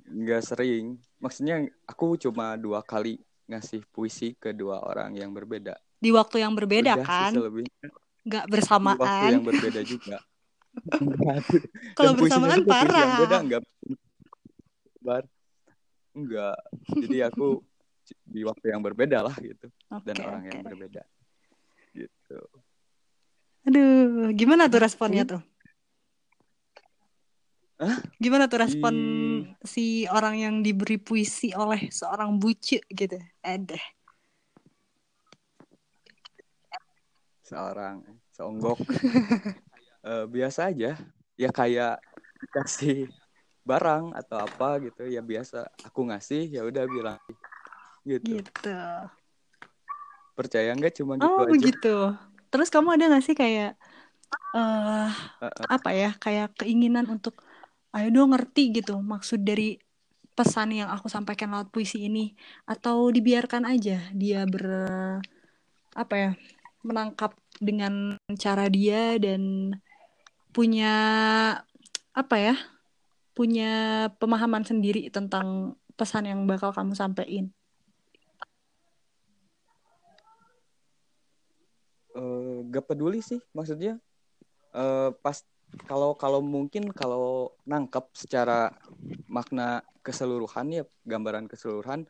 nggak 0.07 0.43
sering 0.43 0.95
maksudnya 1.19 1.67
aku 1.83 2.15
cuma 2.15 2.55
dua 2.55 2.79
kali 2.79 3.19
ngasih 3.51 3.83
puisi 3.91 4.39
ke 4.39 4.55
dua 4.55 4.79
orang 4.83 5.15
yang 5.19 5.35
berbeda 5.35 5.75
Di 5.99 6.09
waktu 6.13 6.43
yang 6.43 6.53
berbeda 6.53 6.93
udah 6.95 7.07
kan? 7.07 7.31
selebihnya 7.33 7.87
Gak 8.25 8.45
di 8.45 8.51
waktu 8.51 8.51
bersamaan. 8.51 9.31
yang 9.33 9.45
berbeda 9.45 9.81
juga. 9.85 10.17
Kalau 11.97 12.11
dan 12.13 12.19
bersamaan 12.19 12.51
yang 12.51 12.65
beda 12.67 12.73
parah. 12.73 13.41
enggak 13.41 13.61
bar 15.05 15.23
enggak 16.17 16.57
jadi 16.97 17.29
aku 17.29 17.61
di 18.25 18.41
waktu 18.41 18.73
yang 18.73 18.81
berbeda 18.81 19.21
lah 19.21 19.35
gitu 19.37 19.69
dan 20.01 20.15
Oke 20.17 20.25
orang 20.25 20.41
oke. 20.41 20.49
yang 20.49 20.61
berbeda 20.65 21.01
gitu 21.93 22.39
Aduh, 23.65 24.29
gimana 24.33 24.69
tuh 24.69 24.81
responnya 24.81 25.23
tuh? 25.25 25.41
ah 27.81 27.97
Gimana 28.21 28.45
tuh 28.45 28.61
respon 28.61 28.93
di 28.93 29.05
si 29.65 30.05
orang 30.09 30.35
yang 30.37 30.55
diberi 30.61 30.95
puisi 31.01 31.49
oleh 31.53 31.89
seorang 31.89 32.37
bucu 32.37 32.77
gitu? 32.87 33.17
Ada. 33.41 33.77
Seorang 37.45 38.01
seonggok 38.33 38.79
Eh, 40.05 40.25
biasa 40.29 40.69
aja 40.69 40.93
ya 41.33 41.49
kayak 41.49 41.97
dikasih 42.37 43.09
barang 43.65 44.13
atau 44.13 44.37
apa 44.45 44.77
gitu 44.85 45.01
ya 45.09 45.17
biasa 45.25 45.65
aku 45.81 46.05
ngasih 46.13 46.45
ya 46.45 46.61
udah 46.61 46.85
bilang 46.85 47.17
gitu 48.05 48.37
Gitu. 48.37 48.69
percaya 50.37 50.69
nggak 50.77 50.93
cuma 51.01 51.17
gitu 51.17 51.25
Oh, 51.25 51.41
aja 51.41 51.53
begitu. 51.57 51.95
Terus 52.53 52.69
kamu 52.69 52.93
ada 53.01 53.17
gak 53.17 53.25
sih 53.25 53.33
kayak 53.33 53.81
eh 54.53 55.09
Heeh. 55.41 55.65
apa 55.65 55.89
ya? 55.89 56.13
Kayak 56.21 56.53
keinginan 56.61 57.09
untuk 57.09 57.41
ayo 57.97 58.13
dong 58.13 58.37
ngerti 58.37 58.77
gitu 58.77 59.01
maksud 59.01 59.41
dari 59.41 59.81
pesan 60.37 60.69
yang 60.75 60.93
aku 60.93 61.07
sampaikan 61.09 61.49
lewat 61.49 61.73
puisi 61.73 62.05
ini 62.11 62.35
atau 62.69 63.09
dibiarkan 63.09 63.65
aja 63.65 63.97
dia 64.13 64.45
ber 64.45 64.65
apa 65.95 66.15
ya? 66.19 66.29
Menangkap 66.85 67.33
dengan 67.57 68.21
cara 68.37 68.69
dia 68.69 69.17
dan 69.17 69.73
punya 70.53 70.93
apa 72.13 72.37
ya? 72.37 72.55
punya 73.35 74.07
pemahaman 74.15 74.63
sendiri 74.63 75.11
tentang 75.11 75.75
pesan 75.99 76.23
yang 76.23 76.47
bakal 76.47 76.71
kamu 76.71 76.95
sampaikan. 76.95 77.51
Eh, 82.15 82.57
gak 82.71 82.87
peduli 82.87 83.19
sih 83.19 83.43
maksudnya 83.51 83.99
eh, 84.71 85.11
pas 85.19 85.43
kalau 85.83 86.15
kalau 86.15 86.39
mungkin 86.39 86.87
kalau 86.95 87.51
nangkep 87.67 88.07
secara 88.15 88.71
makna 89.27 89.83
keseluruhan 89.99 90.71
ya 90.71 90.83
gambaran 91.03 91.51
keseluruhan 91.51 92.07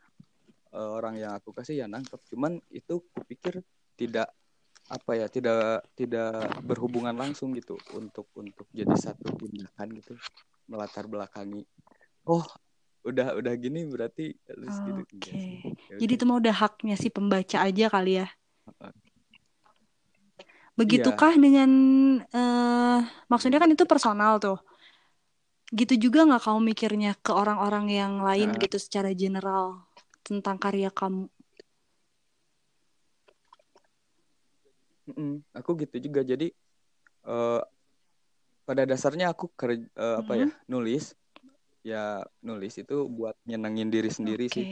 eh, 0.70 0.90
orang 0.94 1.18
yang 1.18 1.34
aku 1.34 1.50
kasih 1.50 1.82
ya 1.82 1.86
nangkep 1.90 2.22
cuman 2.30 2.62
itu 2.70 3.02
kupikir 3.18 3.66
tidak 3.98 4.30
apa 4.86 5.18
ya 5.18 5.26
tidak 5.26 5.82
tidak 5.98 6.46
berhubungan 6.62 7.14
langsung 7.14 7.50
gitu 7.58 7.74
untuk 7.98 8.30
untuk 8.38 8.66
jadi 8.70 8.94
satu 8.94 9.34
tindakan 9.34 9.98
gitu 9.98 10.14
melatar 10.70 11.10
belakangi 11.10 11.66
oh 12.26 12.46
udah 13.06 13.38
udah 13.38 13.54
gini 13.54 13.86
berarti 13.86 14.34
harus 14.50 14.74
gitu 14.82 15.00
Oke. 15.02 15.14
enggak 15.14 15.36
sih 15.38 15.56
ya 15.62 15.96
Jadi 16.02 16.12
itu 16.18 16.24
mah 16.26 16.38
udah 16.42 16.54
haknya 16.54 16.94
si 16.98 17.08
pembaca 17.08 17.56
aja 17.62 17.86
kali 17.86 18.12
ya. 18.18 18.26
Begitukah 20.76 21.32
iya 21.38 21.40
dengan 21.40 21.70
eh 22.20 23.00
maksudnya 23.30 23.62
kan 23.62 23.70
itu 23.70 23.86
personal 23.86 24.42
tuh. 24.42 24.58
Gitu 25.70 26.10
juga 26.10 26.26
nggak 26.26 26.42
kamu 26.50 26.60
mikirnya 26.74 27.12
ke 27.22 27.30
orang-orang 27.30 27.86
yang 27.90 28.12
lain 28.22 28.54
Heeh. 28.54 28.62
gitu 28.66 28.78
secara 28.82 29.14
general 29.14 29.86
tentang 30.26 30.58
karya 30.58 30.90
kamu? 30.90 31.30
Mm-mm, 35.06 35.42
aku 35.54 35.70
gitu 35.86 36.10
juga 36.10 36.26
jadi 36.26 36.50
eh, 37.26 37.62
pada 38.66 38.82
dasarnya 38.82 39.30
aku 39.30 39.46
kerja 39.54 39.86
apa 39.94 40.32
ya 40.34 40.48
Mm-mm. 40.50 40.66
nulis. 40.66 41.14
Ya 41.86 42.26
nulis 42.42 42.74
itu 42.82 43.06
buat 43.06 43.38
nyenengin 43.46 43.94
diri 43.94 44.10
sendiri 44.10 44.50
Oke. 44.50 44.54
sih 44.58 44.66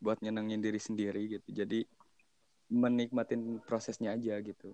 buat 0.00 0.16
nyenengin 0.24 0.64
diri 0.64 0.80
sendiri 0.80 1.28
gitu. 1.28 1.48
Jadi 1.52 1.84
menikmatin 2.72 3.60
prosesnya 3.60 4.16
aja 4.16 4.40
gitu. 4.40 4.72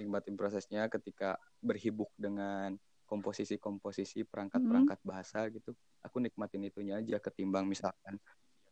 Nikmatin 0.00 0.40
prosesnya 0.40 0.88
ketika 0.88 1.36
berhibuk 1.60 2.08
dengan 2.16 2.80
komposisi-komposisi 3.04 4.24
perangkat-perangkat 4.24 4.98
bahasa 5.04 5.44
gitu. 5.52 5.76
Aku 6.00 6.16
nikmatin 6.16 6.64
itunya 6.64 6.96
aja 6.96 7.20
ketimbang 7.20 7.68
misalkan 7.68 8.16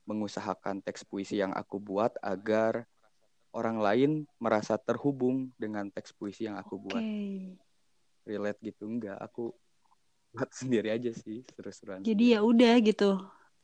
mengusahakan 0.09 0.81
teks 0.81 1.05
puisi 1.05 1.37
yang 1.39 1.53
aku 1.53 1.77
buat 1.77 2.17
agar 2.25 2.89
orang 3.51 3.83
lain 3.83 4.11
merasa 4.39 4.79
terhubung 4.79 5.51
dengan 5.59 5.91
teks 5.91 6.15
puisi 6.15 6.47
yang 6.47 6.57
aku 6.59 6.79
buat 6.79 7.03
Oke. 7.03 7.59
relate 8.27 8.61
gitu 8.63 8.87
enggak 8.87 9.19
aku 9.19 9.51
buat 10.31 10.51
sendiri 10.61 10.95
aja 10.95 11.11
sih 11.11 11.43
seru-seruan 11.59 12.03
Jadi 12.07 12.39
ya 12.39 12.41
udah 12.47 12.75
gitu. 12.81 13.19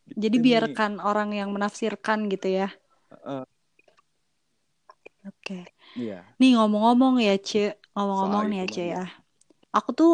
Jadi 0.07 0.37
gitu 0.39 0.43
nih 0.43 0.45
biarkan 0.47 0.93
orang 1.03 1.35
yang 1.35 1.51
menafsirkan 1.51 2.31
gitu 2.31 2.47
ya. 2.51 2.69
Heeh, 3.11 3.43
Oke. 5.27 5.75
iya 5.99 6.23
Nih 6.39 6.55
ngomong-ngomong 6.55 7.19
ya, 7.19 7.35
Ce. 7.41 7.75
Ngomong-ngomong 7.95 8.45
nih 8.51 8.59
ya, 8.63 8.67
Ce 8.71 8.83
ya. 8.83 9.05
Aku 9.75 9.91
tuh 9.93 10.13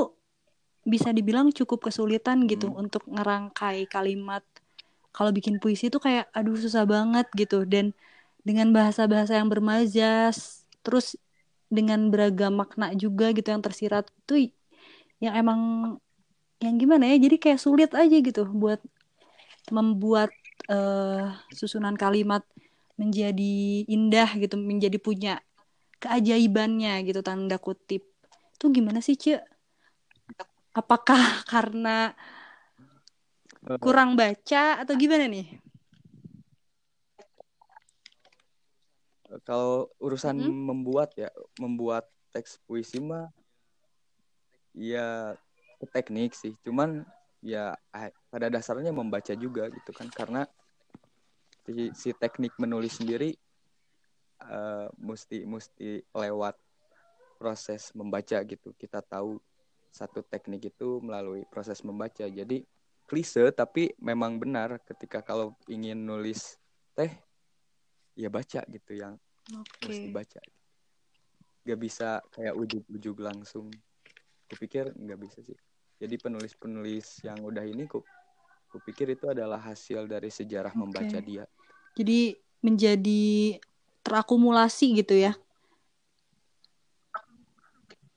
bisa 0.82 1.14
dibilang 1.14 1.54
cukup 1.54 1.88
kesulitan 1.90 2.48
gitu 2.50 2.72
hmm. 2.72 2.80
untuk 2.88 3.02
ngerangkai 3.06 3.86
kalimat. 3.86 4.42
Kalau 5.12 5.30
bikin 5.30 5.60
puisi 5.60 5.92
tuh 5.92 6.00
kayak 6.00 6.32
aduh 6.32 6.56
susah 6.56 6.88
banget 6.88 7.28
gitu 7.36 7.68
dan 7.68 7.92
dengan 8.42 8.74
bahasa-bahasa 8.74 9.38
yang 9.38 9.48
bermajas, 9.50 10.66
terus 10.82 11.14
dengan 11.72 12.10
beragam 12.12 12.52
makna 12.58 12.92
juga 12.94 13.32
gitu 13.32 13.48
yang 13.54 13.62
tersirat 13.64 14.10
tuh 14.28 14.50
yang 15.22 15.34
emang 15.38 15.60
yang 16.62 16.76
gimana 16.78 17.08
ya? 17.10 17.16
Jadi 17.18 17.36
kayak 17.42 17.60
sulit 17.62 17.90
aja 17.94 18.16
gitu 18.18 18.46
buat 18.50 18.80
membuat 19.72 20.30
eh, 20.70 21.26
susunan 21.54 21.94
kalimat 21.98 22.42
menjadi 23.00 23.86
indah 23.88 24.30
gitu, 24.38 24.54
menjadi 24.60 24.98
punya 25.00 25.40
keajaibannya 26.02 27.02
gitu 27.08 27.20
tanda 27.24 27.56
kutip. 27.58 28.04
Itu 28.58 28.70
gimana 28.74 29.00
sih, 29.02 29.16
Ce? 29.18 29.40
Apakah 30.72 31.22
karena 31.52 32.16
Eh, 33.70 33.78
kurang 33.82 34.14
baca 34.18 34.82
atau 34.82 34.94
gimana 34.98 35.26
nih? 35.26 35.71
Kalau 39.42 39.90
urusan 39.98 40.38
Mm-mm. 40.38 40.70
membuat 40.70 41.14
ya 41.18 41.28
membuat 41.58 42.06
teks 42.30 42.62
puisi 42.64 43.02
mah 43.02 43.28
ya 44.72 45.36
teknik 45.90 46.32
sih. 46.32 46.54
Cuman 46.62 47.02
ya 47.42 47.74
ah, 47.90 48.08
pada 48.30 48.46
dasarnya 48.48 48.94
membaca 48.94 49.34
juga 49.34 49.66
gitu 49.68 49.90
kan. 49.90 50.08
Karena 50.14 50.46
si, 51.66 51.90
si 51.94 52.10
teknik 52.14 52.54
menulis 52.62 53.02
sendiri 53.02 53.34
uh, 54.46 54.86
mesti 54.98 55.42
mesti 55.42 56.06
lewat 56.14 56.54
proses 57.36 57.90
membaca 57.98 58.38
gitu. 58.46 58.70
Kita 58.78 59.02
tahu 59.02 59.42
satu 59.92 60.24
teknik 60.24 60.72
itu 60.72 61.02
melalui 61.02 61.44
proses 61.50 61.82
membaca. 61.82 62.24
Jadi 62.24 62.62
klise 63.10 63.50
tapi 63.52 63.92
memang 63.98 64.38
benar 64.38 64.80
ketika 64.86 65.20
kalau 65.20 65.52
ingin 65.68 65.98
nulis 66.00 66.56
teh 66.96 67.10
ya 68.16 68.28
baca 68.32 68.62
gitu 68.68 68.92
yang 68.96 69.18
Oke. 69.50 69.90
mesti 69.90 70.08
baca 70.14 70.40
gak 71.62 71.78
bisa 71.78 72.22
kayak 72.30 72.54
ujuk-ujuk 72.58 73.16
langsung 73.22 73.70
kupikir 74.50 74.92
nggak 74.94 75.18
bisa 75.18 75.38
sih 75.42 75.56
jadi 76.02 76.14
penulis-penulis 76.18 77.22
yang 77.22 77.38
udah 77.42 77.62
ini 77.62 77.86
ku 77.86 78.02
kupikir 78.74 79.14
itu 79.14 79.28
adalah 79.30 79.60
hasil 79.60 80.08
dari 80.08 80.32
sejarah 80.32 80.72
Oke. 80.74 80.80
membaca 80.80 81.18
dia 81.20 81.44
Jadi 81.92 82.32
menjadi 82.64 83.60
terakumulasi 84.00 84.96
gitu 84.96 85.12
ya. 85.12 85.36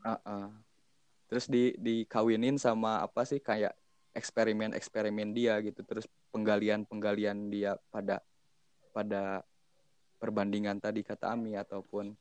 Uh-uh. 0.05 0.53
terus 1.27 1.49
di 1.49 1.73
dikawinin 1.81 2.55
sama 2.61 3.01
apa 3.01 3.25
sih 3.25 3.41
kayak 3.41 3.73
eksperimen-eksperimen 4.13 5.33
dia 5.33 5.57
gitu 5.65 5.81
terus 5.81 6.05
penggalian-penggalian 6.29 7.49
dia 7.49 7.75
pada 7.89 8.21
pada 8.93 9.41
perbandingan 10.17 10.79
tadi 10.79 11.03
kata 11.03 11.35
Ami 11.35 11.55
ataupun 11.59 12.11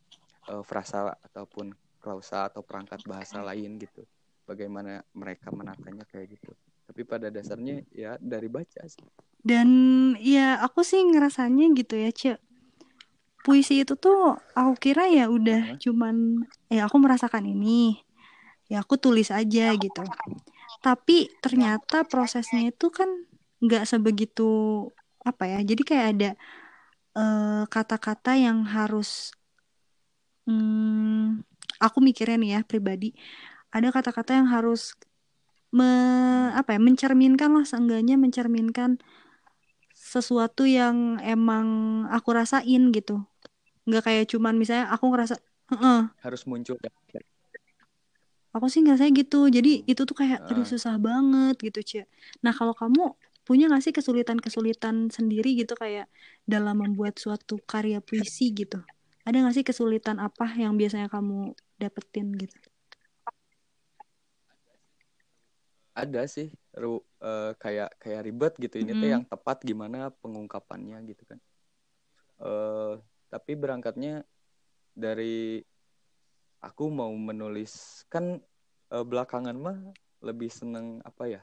uh, 0.50 0.62
frasa 0.66 1.14
ataupun 1.24 1.72
klausa 2.02 2.50
atau 2.52 2.60
perangkat 2.60 3.00
bahasa 3.08 3.40
lain 3.40 3.80
gitu 3.80 4.04
bagaimana 4.44 5.00
mereka 5.16 5.48
menatanya 5.48 6.04
kayak 6.04 6.36
gitu 6.36 6.52
tapi 6.84 7.00
pada 7.08 7.32
dasarnya 7.32 7.80
ya 7.90 8.20
dari 8.20 8.46
baca 8.46 8.84
sih 8.84 9.04
Dan 9.44 9.68
ya 10.24 10.56
aku 10.64 10.80
sih 10.80 11.04
ngerasanya 11.04 11.68
gitu 11.76 12.00
ya, 12.00 12.08
Cek. 12.08 12.40
Puisi 13.44 13.84
itu 13.84 13.92
tuh 13.92 14.40
aku 14.56 14.72
kira 14.80 15.04
ya 15.12 15.28
udah 15.28 15.76
Hah? 15.76 15.76
cuman 15.76 16.48
ya 16.72 16.88
aku 16.88 16.96
merasakan 16.96 17.44
ini. 17.44 18.00
Ya 18.72 18.80
aku 18.80 18.96
tulis 18.96 19.28
aja 19.28 19.76
gitu. 19.76 20.00
Tapi 20.80 21.28
ternyata 21.44 22.08
prosesnya 22.08 22.64
itu 22.72 22.88
kan 22.88 23.28
nggak 23.60 23.84
sebegitu 23.84 24.88
apa 25.20 25.44
ya. 25.44 25.60
Jadi 25.60 25.82
kayak 25.84 26.06
ada 26.16 26.30
eh, 27.18 27.62
kata-kata 27.70 28.36
yang 28.38 28.66
harus 28.68 29.32
hmm, 30.46 31.40
aku 31.80 31.98
mikirnya 32.04 32.36
nih 32.40 32.50
ya 32.58 32.60
pribadi. 32.66 33.14
Ada 33.74 33.90
kata-kata 33.90 34.38
yang 34.38 34.48
harus 34.50 34.94
me, 35.74 35.88
apa 36.54 36.78
ya 36.78 36.80
mencerminkan 36.82 37.50
lah 37.56 37.66
seenggaknya 37.66 38.14
mencerminkan 38.14 39.02
sesuatu 39.94 40.62
yang 40.66 41.18
emang 41.22 41.66
aku 42.10 42.30
rasain 42.34 42.90
gitu 42.94 43.22
nggak 43.88 44.02
kayak 44.06 44.24
cuman 44.32 44.54
misalnya 44.58 44.86
aku 44.94 45.10
ngerasa 45.12 45.36
"Heeh." 45.74 46.00
harus 46.24 46.42
muncul 46.48 46.76
aku 48.54 48.66
sih 48.70 48.80
ngerasa 48.86 49.10
gitu 49.10 49.50
jadi 49.50 49.82
itu 49.82 50.02
tuh 50.06 50.14
kayak 50.14 50.46
aduh 50.46 50.62
Ah. 50.62 50.68
susah 50.68 50.94
banget 50.98 51.54
gitu 51.58 51.80
Cia 51.82 52.04
nah 52.40 52.54
kalau 52.54 52.72
kamu 52.74 53.12
punya 53.44 53.68
nggak 53.68 53.84
sih 53.84 53.94
kesulitan-kesulitan 53.96 55.12
sendiri 55.12 55.50
gitu 55.60 55.74
kayak 55.76 56.08
dalam 56.48 56.80
membuat 56.82 57.14
suatu 57.20 57.60
karya 57.64 58.00
puisi 58.00 58.50
gitu? 58.56 58.80
Ada 59.24 59.36
nggak 59.40 59.54
sih 59.56 59.66
kesulitan 59.68 60.16
apa 60.20 60.46
yang 60.56 60.76
biasanya 60.80 61.08
kamu 61.12 61.52
dapetin 61.80 62.32
gitu? 62.40 62.58
Ada 65.94 66.26
sih 66.26 66.50
ru, 66.74 66.98
eh, 67.22 67.54
kayak 67.62 67.90
kayak 68.02 68.22
ribet 68.26 68.52
gitu. 68.58 68.76
Ini 68.82 68.98
teh 68.98 69.06
Mm-mm. 69.06 69.14
yang 69.14 69.24
tepat 69.30 69.62
gimana 69.62 70.10
pengungkapannya 70.22 70.98
gitu 71.06 71.22
kan. 71.30 71.38
Eh 72.42 72.94
tapi 73.30 73.52
berangkatnya 73.58 74.22
dari 74.94 75.62
aku 76.62 76.84
mau 76.90 77.10
menulis 77.14 78.02
kan 78.10 78.42
eh, 78.94 79.04
belakangan 79.06 79.54
mah 79.54 79.78
lebih 80.24 80.50
seneng 80.50 80.98
apa 81.06 81.24
ya? 81.30 81.42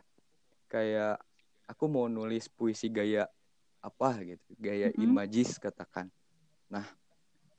Kayak 0.68 1.24
aku 1.72 1.88
mau 1.88 2.12
nulis 2.12 2.52
puisi 2.52 2.92
gaya 2.92 3.24
apa 3.80 4.20
gitu 4.28 4.52
gaya 4.60 4.92
Mm-mm. 4.92 5.08
imajis 5.08 5.56
katakan 5.56 6.12
nah 6.68 6.84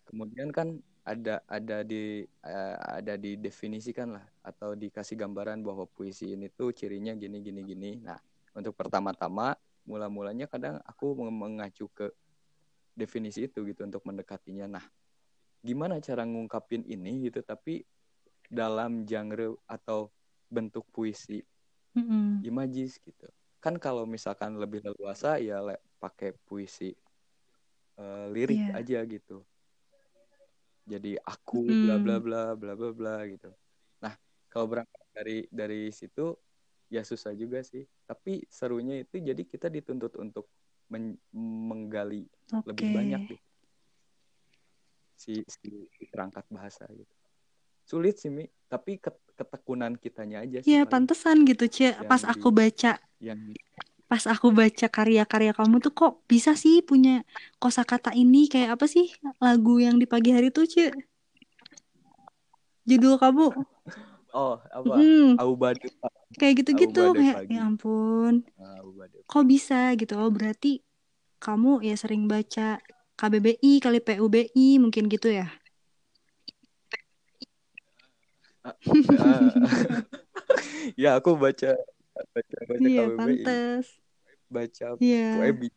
kemudian 0.05 0.53
kan 0.53 0.77
ada 1.03 1.43
ada 1.51 1.83
di 1.83 2.23
eh, 2.23 2.77
ada 2.79 3.19
didefinisikan 3.19 4.15
lah 4.15 4.25
atau 4.45 4.77
dikasih 4.77 5.19
gambaran 5.19 5.65
bahwa 5.65 5.89
puisi 5.89 6.37
ini 6.37 6.47
tuh 6.53 6.71
cirinya 6.71 7.17
gini 7.17 7.41
gini 7.41 7.61
gini 7.65 7.91
nah 8.05 8.21
untuk 8.55 8.77
pertama-tama 8.77 9.57
mula-mulanya 9.83 10.47
kadang 10.47 10.79
aku 10.87 11.17
meng- 11.19 11.35
mengacu 11.35 11.91
ke 11.91 12.13
definisi 12.95 13.49
itu 13.49 13.65
gitu 13.67 13.83
untuk 13.83 14.05
mendekatinya 14.05 14.79
nah 14.79 14.85
gimana 15.65 15.99
cara 15.99 16.23
ngungkapin 16.23 16.85
ini 16.87 17.27
gitu 17.27 17.41
tapi 17.43 17.83
dalam 18.47 19.03
genre 19.09 19.59
atau 19.67 20.13
bentuk 20.53 20.85
puisi 20.93 21.43
Mm-mm. 21.99 22.45
imajis 22.45 23.01
gitu 23.01 23.27
kan 23.63 23.79
kalau 23.79 24.03
misalkan 24.05 24.59
lebih 24.59 24.83
leluasa 24.83 25.39
ya 25.39 25.63
le- 25.63 25.79
pakai 25.97 26.35
puisi 26.35 26.91
eh, 27.95 28.27
lirik 28.35 28.59
Iya. 28.59 28.75
aja 28.75 28.99
gitu 29.07 29.47
jadi 30.83 31.15
aku 31.23 31.63
Mm. 31.63 31.79
bla 31.79 31.97
bla 32.03 32.17
bla 32.19 32.43
bla 32.59 32.73
bla 32.75 32.91
bla 32.91 33.15
gitu 33.31 33.55
nah 34.03 34.19
kalau 34.51 34.67
berangkat 34.67 35.03
dari 35.15 35.47
dari 35.47 35.95
situ 35.95 36.35
ya 36.91 37.07
susah 37.07 37.31
juga 37.33 37.63
sih 37.63 37.87
tapi 38.03 38.43
serunya 38.51 39.01
itu 39.01 39.23
jadi 39.23 39.43
kita 39.47 39.71
dituntut 39.71 40.19
untuk 40.19 40.51
men- 40.91 41.23
menggali 41.71 42.27
lebih 42.67 42.91
Oke. 42.91 42.97
banyak 42.99 43.23
gitu 43.31 43.47
si 45.15 45.35
si 45.47 45.71
perangkat 46.11 46.43
bahasa 46.51 46.83
gitu 46.91 47.15
sulit 47.93 48.15
sih 48.17 48.33
mi. 48.33 48.45
Tapi 48.73 48.97
ket- 48.97 49.21
ketekunan 49.37 49.93
kitanya 50.01 50.41
aja 50.45 50.59
sih 50.65 50.73
Iya, 50.73 50.89
pantesan 50.89 51.45
gitu, 51.45 51.65
yang 51.69 52.09
Pas 52.09 52.23
di 52.25 52.31
aku 52.33 52.49
baca 52.49 52.93
yang 53.21 53.41
pas 54.11 54.25
aku 54.29 54.49
baca 54.53 54.87
karya-karya 54.93 55.53
kamu 55.57 55.77
tuh 55.81 55.93
kok 55.97 56.13
bisa 56.29 56.53
sih 56.53 56.81
punya 56.85 57.25
kosakata 57.63 58.13
ini? 58.13 58.49
Kayak 58.53 58.77
apa 58.81 58.87
sih 58.89 59.07
lagu 59.41 59.81
yang 59.81 59.97
di 60.01 60.05
pagi 60.05 60.31
hari 60.37 60.49
tuh 60.53 60.65
Cek 60.69 60.93
judul 62.89 63.15
kamu. 63.21 63.47
Oh 64.33 64.57
apa? 64.59 64.97
Mm, 64.97 65.37
Aubade 65.37 65.89
kayak 66.41 66.65
gitu-gitu. 66.65 67.13
Kayak 67.13 67.45
ya 67.53 67.61
ampun. 67.69 68.35
Aubade 68.81 69.17
kok 69.29 69.45
bisa 69.49 69.93
gitu? 69.97 70.13
Oh 70.21 70.29
berarti 70.29 70.81
kamu 71.41 71.81
ya 71.89 71.97
sering 71.97 72.29
baca 72.29 72.79
KBBI 73.17 73.81
kali 73.81 73.99
PUBI 74.05 74.77
mungkin 74.81 75.09
gitu 75.09 75.29
ya 75.33 75.49
Ah, 75.49 75.53
ya 81.03 81.19
aku 81.19 81.35
baca 81.35 81.75
baca 82.15 82.57
baca 82.69 82.87
iya 82.87 83.03
KBBI 83.11 83.19
pantes. 83.19 83.87
Baca 84.53 84.87
iya. 85.01 85.29
Puebi 85.39 85.69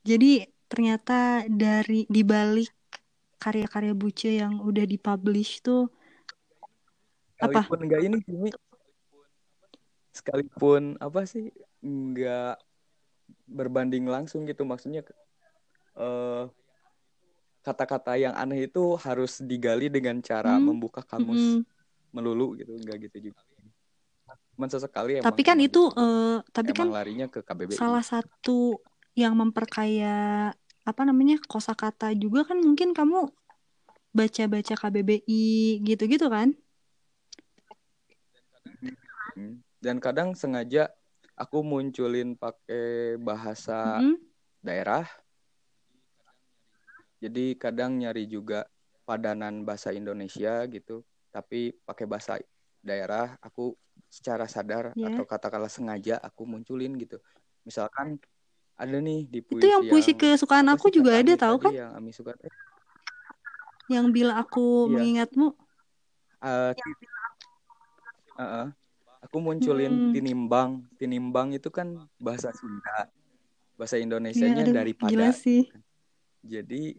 jadi 0.00 0.48
ternyata 0.70 1.44
dari 1.50 2.08
dibalik 2.08 2.72
karya-karya 3.40 3.96
Buce 3.96 4.30
yang 4.36 4.60
udah 4.60 4.84
dipublish 4.84 5.60
tuh 5.60 5.88
apa? 7.40 7.64
Sekalipun 7.64 7.80
enggak 7.88 8.00
ini 8.04 8.18
Mi. 8.28 8.50
sekalipun 10.10 10.98
apa 10.98 11.22
sih 11.24 11.54
enggak 11.80 12.58
berbanding 13.46 14.08
langsung 14.08 14.48
gitu. 14.48 14.64
Maksudnya 14.64 15.04
eh 15.96 16.44
kata-kata 17.66 18.12
yang 18.24 18.34
aneh 18.42 18.66
itu 18.68 18.80
harus 19.04 19.32
digali 19.50 19.86
dengan 19.92 20.16
cara 20.24 20.50
Hmm, 20.50 20.66
membuka 20.66 21.00
kamus 21.04 21.42
mm-mm. 21.42 21.64
melulu 22.14 22.56
gitu 22.60 22.72
enggak 22.80 22.96
gitu 23.10 23.30
juga 23.32 23.40
cuman 24.54 24.68
sesekali 24.72 25.12
emang 25.22 25.26
Tapi 25.26 25.40
kan 25.48 25.58
itu 25.60 25.78
gitu 25.80 25.88
eh, 26.00 26.40
tapi 26.56 26.70
kan 26.78 26.88
larinya 26.94 27.26
ke 27.32 27.40
KBBI 27.44 27.78
salah 27.78 28.02
satu 28.12 28.80
yang 29.22 29.34
memperkaya 29.40 30.08
apa 30.90 31.02
namanya 31.08 31.36
kosakata 31.52 32.06
juga 32.22 32.40
kan 32.48 32.58
mungkin 32.66 32.90
kamu 32.98 33.28
baca-baca 34.16 34.74
KBBI 34.80 35.42
gitu-gitu 35.88 36.26
kan? 36.34 36.48
Hmm. 39.34 39.62
dan 39.80 39.96
kadang 40.02 40.34
sengaja 40.36 40.90
aku 41.38 41.62
munculin 41.64 42.36
pakai 42.36 43.16
bahasa 43.20 43.72
Mm-mm. 43.84 44.16
daerah 44.64 45.06
jadi 47.20 47.54
kadang 47.54 48.00
nyari 48.00 48.24
juga 48.24 48.64
padanan 49.04 49.62
bahasa 49.62 49.92
Indonesia 49.92 50.64
gitu 50.66 51.04
tapi 51.30 51.76
pakai 51.84 52.06
bahasa 52.08 52.40
daerah 52.80 53.36
aku 53.44 53.76
secara 54.10 54.48
sadar 54.48 54.96
Ya. 54.96 55.12
atau 55.12 55.22
katakanlah 55.28 55.70
sengaja 55.70 56.16
aku 56.18 56.42
munculin 56.48 56.96
gitu 56.98 57.20
misalkan 57.62 58.16
ada 58.74 58.96
nih 58.98 59.28
di 59.28 59.44
puisi 59.44 59.60
itu 59.62 59.68
yang 59.68 59.82
puisi 59.86 60.10
yang 60.16 60.18
kesukaan 60.18 60.66
aku 60.72 60.88
sih 60.88 60.96
juga 60.98 61.20
ada 61.20 61.36
tahu 61.36 61.56
kan 61.60 61.72
yang 61.76 61.92
Ami 61.94 62.10
suka 62.16 62.32
eh, 62.40 62.50
yang 63.92 64.08
bila 64.10 64.40
aku 64.40 64.88
Iya. 64.88 64.96
mengingatmu 64.96 65.46
eh, 66.40 66.72
eh, 68.40 68.50
eh. 68.64 68.68
aku 69.20 69.36
munculin 69.38 69.92
Mm-mm. 69.92 70.12
tinimbang 70.16 70.70
tinimbang 70.96 71.52
itu 71.52 71.68
kan 71.68 72.08
bahasa 72.16 72.50
Sunda 72.56 73.12
bahasa 73.76 74.00
Iya, 74.00 74.04
Indonesianya 74.08 74.64
aduh, 74.64 74.74
daripada 74.80 75.12
gila 75.12 75.28
sih 75.36 75.68
jadi 76.40 76.96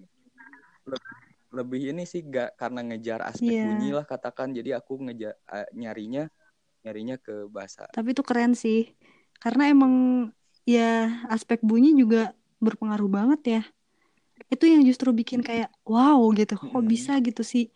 lebih, 0.87 1.15
lebih 1.51 1.81
ini 1.93 2.03
sih 2.05 2.23
gak 2.23 2.57
karena 2.57 2.81
ngejar 2.81 3.19
aspek 3.23 3.53
Iya. 3.53 3.65
bunyi 3.67 3.89
lah 3.93 4.05
katakan. 4.05 4.51
Jadi 4.51 4.71
aku 4.73 4.97
ngejar 5.03 5.35
eh, 5.51 5.67
nyarinya 5.73 6.25
nyarinya 6.81 7.15
ke 7.21 7.45
bahasa. 7.47 7.85
Tapi 7.91 8.13
itu 8.15 8.23
keren 8.25 8.57
sih. 8.57 8.89
Karena 9.37 9.69
emang 9.69 9.93
ya 10.65 11.21
aspek 11.29 11.61
bunyi 11.61 11.93
juga 11.93 12.33
berpengaruh 12.61 13.09
banget 13.09 13.41
ya. 13.45 13.61
Itu 14.49 14.65
yang 14.67 14.81
justru 14.83 15.13
bikin 15.13 15.41
kayak 15.45 15.69
wow 15.85 16.17
gitu. 16.33 16.57
Kok 16.57 16.71
Mm-mm. 16.73 16.89
bisa 16.89 17.17
gitu 17.21 17.41
sih? 17.45 17.69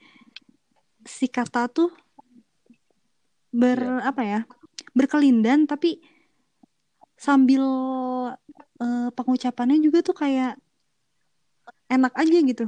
Si 1.06 1.30
kata 1.30 1.70
tuh 1.70 1.94
ber 3.56 3.78
Iya. 3.80 4.10
apa 4.12 4.22
ya 4.26 4.40
berkelindan 4.92 5.64
tapi 5.64 6.04
sambil 7.16 7.64
eh, 8.84 9.10
pengucapannya 9.16 9.80
juga 9.80 10.04
tuh 10.04 10.12
kayak 10.12 10.60
enak 11.88 12.12
aja 12.12 12.38
gitu 12.44 12.66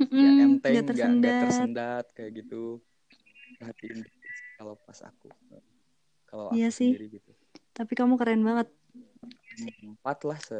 ya 0.00 0.06
Mm-mm, 0.08 0.56
enteng 0.56 0.72
nggak 0.72 0.80
nggak 0.80 0.80
nggak 0.80 0.86
tersendat 0.88 1.40
tersendat 1.44 2.04
kayak 2.16 2.32
gitu 2.40 2.62
perhatiin 3.60 3.98
sih 4.00 4.16
kalau 4.56 4.74
pas 4.80 4.98
aku 5.04 5.28
kalau 6.24 6.48
aku 6.48 6.56
Iya 6.56 6.68
sih. 6.72 6.96
sendiri 6.96 7.20
gitu 7.20 7.30
tapi 7.70 7.92
kamu 7.92 8.16
keren 8.16 8.40
banget 8.40 8.68
empat 9.84 10.18
lah 10.24 10.38
se 10.40 10.56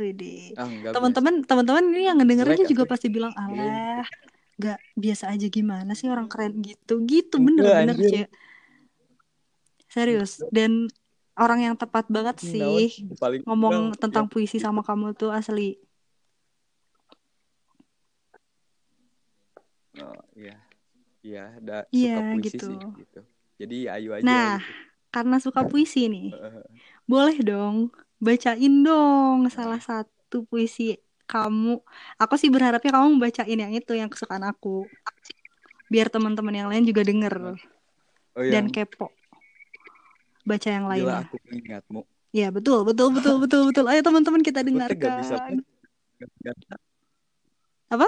Widih. 0.00 0.56
ah 0.56 0.64
teman-teman 0.96 1.44
teman-teman 1.44 1.84
ini 1.92 2.08
yang 2.08 2.16
ngedengernya 2.16 2.64
Jelek 2.64 2.72
juga 2.72 2.84
aku. 2.88 2.92
pasti 2.96 3.06
bilang 3.12 3.32
Iya. 3.36 3.44
alah 3.44 4.08
nggak 4.56 4.78
biasa 4.96 5.24
aja 5.32 5.46
gimana 5.48 5.92
sih 5.92 6.08
orang 6.08 6.28
keren 6.28 6.60
gitu 6.64 7.04
gitu 7.04 7.36
Enggak, 7.36 7.84
bener-bener. 7.84 7.96
Cie. 8.00 8.24
serius 9.90 10.40
dan 10.54 10.86
orang 11.34 11.60
yang 11.66 11.74
tepat 11.76 12.06
banget. 12.08 12.38
Naon 12.56 12.86
sih 12.88 13.10
paling 13.18 13.42
ngomong 13.44 13.92
enggak, 13.92 14.00
tentang 14.06 14.24
ya, 14.28 14.30
puisi 14.30 14.56
sama 14.62 14.80
kamu 14.86 15.12
tuh 15.16 15.32
asli 15.34 15.76
oh, 20.02 20.20
iya. 20.36 20.56
Iya 21.20 21.44
ada 21.60 21.76
Iya, 21.92 22.16
suka 22.16 22.20
puisi 22.32 22.48
gitu. 22.56 22.66
sih 22.66 22.78
gitu. 22.96 23.20
Jadi 23.60 23.76
ayu 23.92 24.08
aja 24.16 24.24
Nah, 24.24 24.56
gitu. 24.56 24.72
karena 25.12 25.36
suka 25.36 25.60
puisi 25.70 26.08
nih 26.08 26.32
boleh 27.04 27.36
dong 27.42 27.90
bacain 28.22 28.74
dong 28.86 29.50
salah 29.52 29.80
satu 29.82 30.46
puisi 30.48 30.96
kamu. 31.28 31.78
Aku 32.18 32.34
sih 32.40 32.48
berharapnya 32.48 32.90
kamu 32.94 33.20
bacain 33.20 33.58
yang 33.58 33.72
itu 33.76 33.92
yang 33.94 34.08
kesukaan 34.08 34.46
aku. 34.48 34.88
Biar 35.90 36.06
teman-teman 36.08 36.54
yang 36.54 36.68
lain 36.70 36.86
juga 36.86 37.02
denger 37.04 37.34
oh. 37.52 37.58
Dan 38.40 38.66
yang 38.66 38.66
kepo. 38.72 39.10
Baca 40.46 40.68
yang 40.72 40.86
lainnya. 40.88 41.26
aku 41.28 41.36
mengingatmu 41.46 42.00
Ya 42.30 42.48
betul 42.54 42.86
betul 42.86 43.10
betul 43.10 43.42
betul 43.42 43.62
betul. 43.68 43.84
Ayo 43.90 44.00
teman-teman 44.06 44.40
kita 44.40 44.62
gak 44.62 44.70
bisa 44.70 45.34
dengarkan. 45.36 45.54
gak- 46.16 46.56
gak- 46.64 46.82
Apa? 47.90 48.06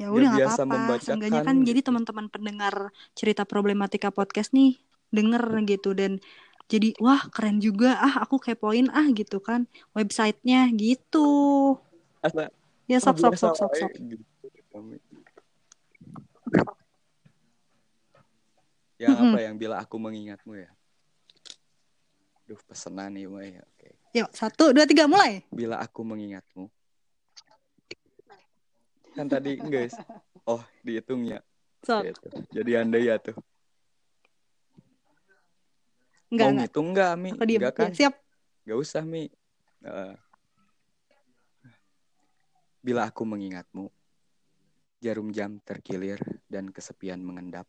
Ya 0.00 0.08
udah 0.08 0.32
nggak 0.32 0.48
apa-apa. 0.56 0.96
Seenggaknya 1.04 1.44
kan 1.44 1.60
jadi 1.60 1.84
teman-teman 1.84 2.32
pendengar 2.32 2.88
cerita 3.12 3.44
problematika 3.44 4.08
podcast 4.08 4.56
nih 4.56 4.80
denger 5.12 5.44
gitu 5.68 5.92
dan 5.92 6.16
jadi 6.72 6.96
wah 6.96 7.20
keren 7.28 7.60
juga 7.60 8.00
ah 8.00 8.24
aku 8.24 8.40
kepoin 8.40 8.88
ah 8.96 9.04
gitu 9.12 9.44
kan 9.44 9.68
websitenya 9.92 10.72
gitu. 10.72 11.76
Asa- 12.24 12.48
Ya 12.88 12.96
sok 12.98 13.20
wae 13.20 13.36
sok. 13.36 13.54
gitu. 14.00 14.24
Kami. 14.72 14.96
yang 19.00 19.16
Mm-mm. 19.16 19.32
apa 19.32 19.38
yang 19.44 19.56
bila 19.56 19.80
aku 19.80 19.96
mengingatmu 19.96 20.60
ya 20.60 20.68
Duh 22.44 22.58
pesenan 22.66 23.14
nih 23.14 23.30
Mai. 23.30 23.54
Oke. 23.62 23.94
Yuk 24.10 24.28
satu 24.34 24.74
dua 24.74 24.82
tiga 24.82 25.06
mulai. 25.06 25.46
Bila 25.54 25.78
aku 25.78 26.02
mengingatmu. 26.02 26.66
Kan 29.20 29.28
tadi 29.28 29.60
guys. 29.60 29.92
Oh, 30.48 30.64
dihitung 30.80 31.28
ya. 31.28 31.44
Sok. 31.84 32.08
Gitu. 32.08 32.28
Jadi 32.56 32.70
andai 32.72 33.12
ya 33.12 33.20
tuh. 33.20 33.36
Enggak 36.32 36.48
enggak. 36.48 36.64
ngitung 36.64 36.88
enggak, 36.96 37.12
Mi? 37.20 37.30
Aku. 37.36 37.44
Enggak 37.44 37.60
Ya, 37.60 37.76
kan? 37.76 37.90
siap. 37.92 38.14
Gak 38.64 38.78
usah, 38.80 39.04
Mi. 39.04 39.28
Eh, 39.84 40.14
bila 42.80 43.12
aku 43.12 43.28
mengingatmu, 43.28 43.92
jarum 45.04 45.28
jam 45.36 45.60
terkilir 45.68 46.16
dan 46.48 46.72
kesepian 46.72 47.20
mengendap 47.20 47.68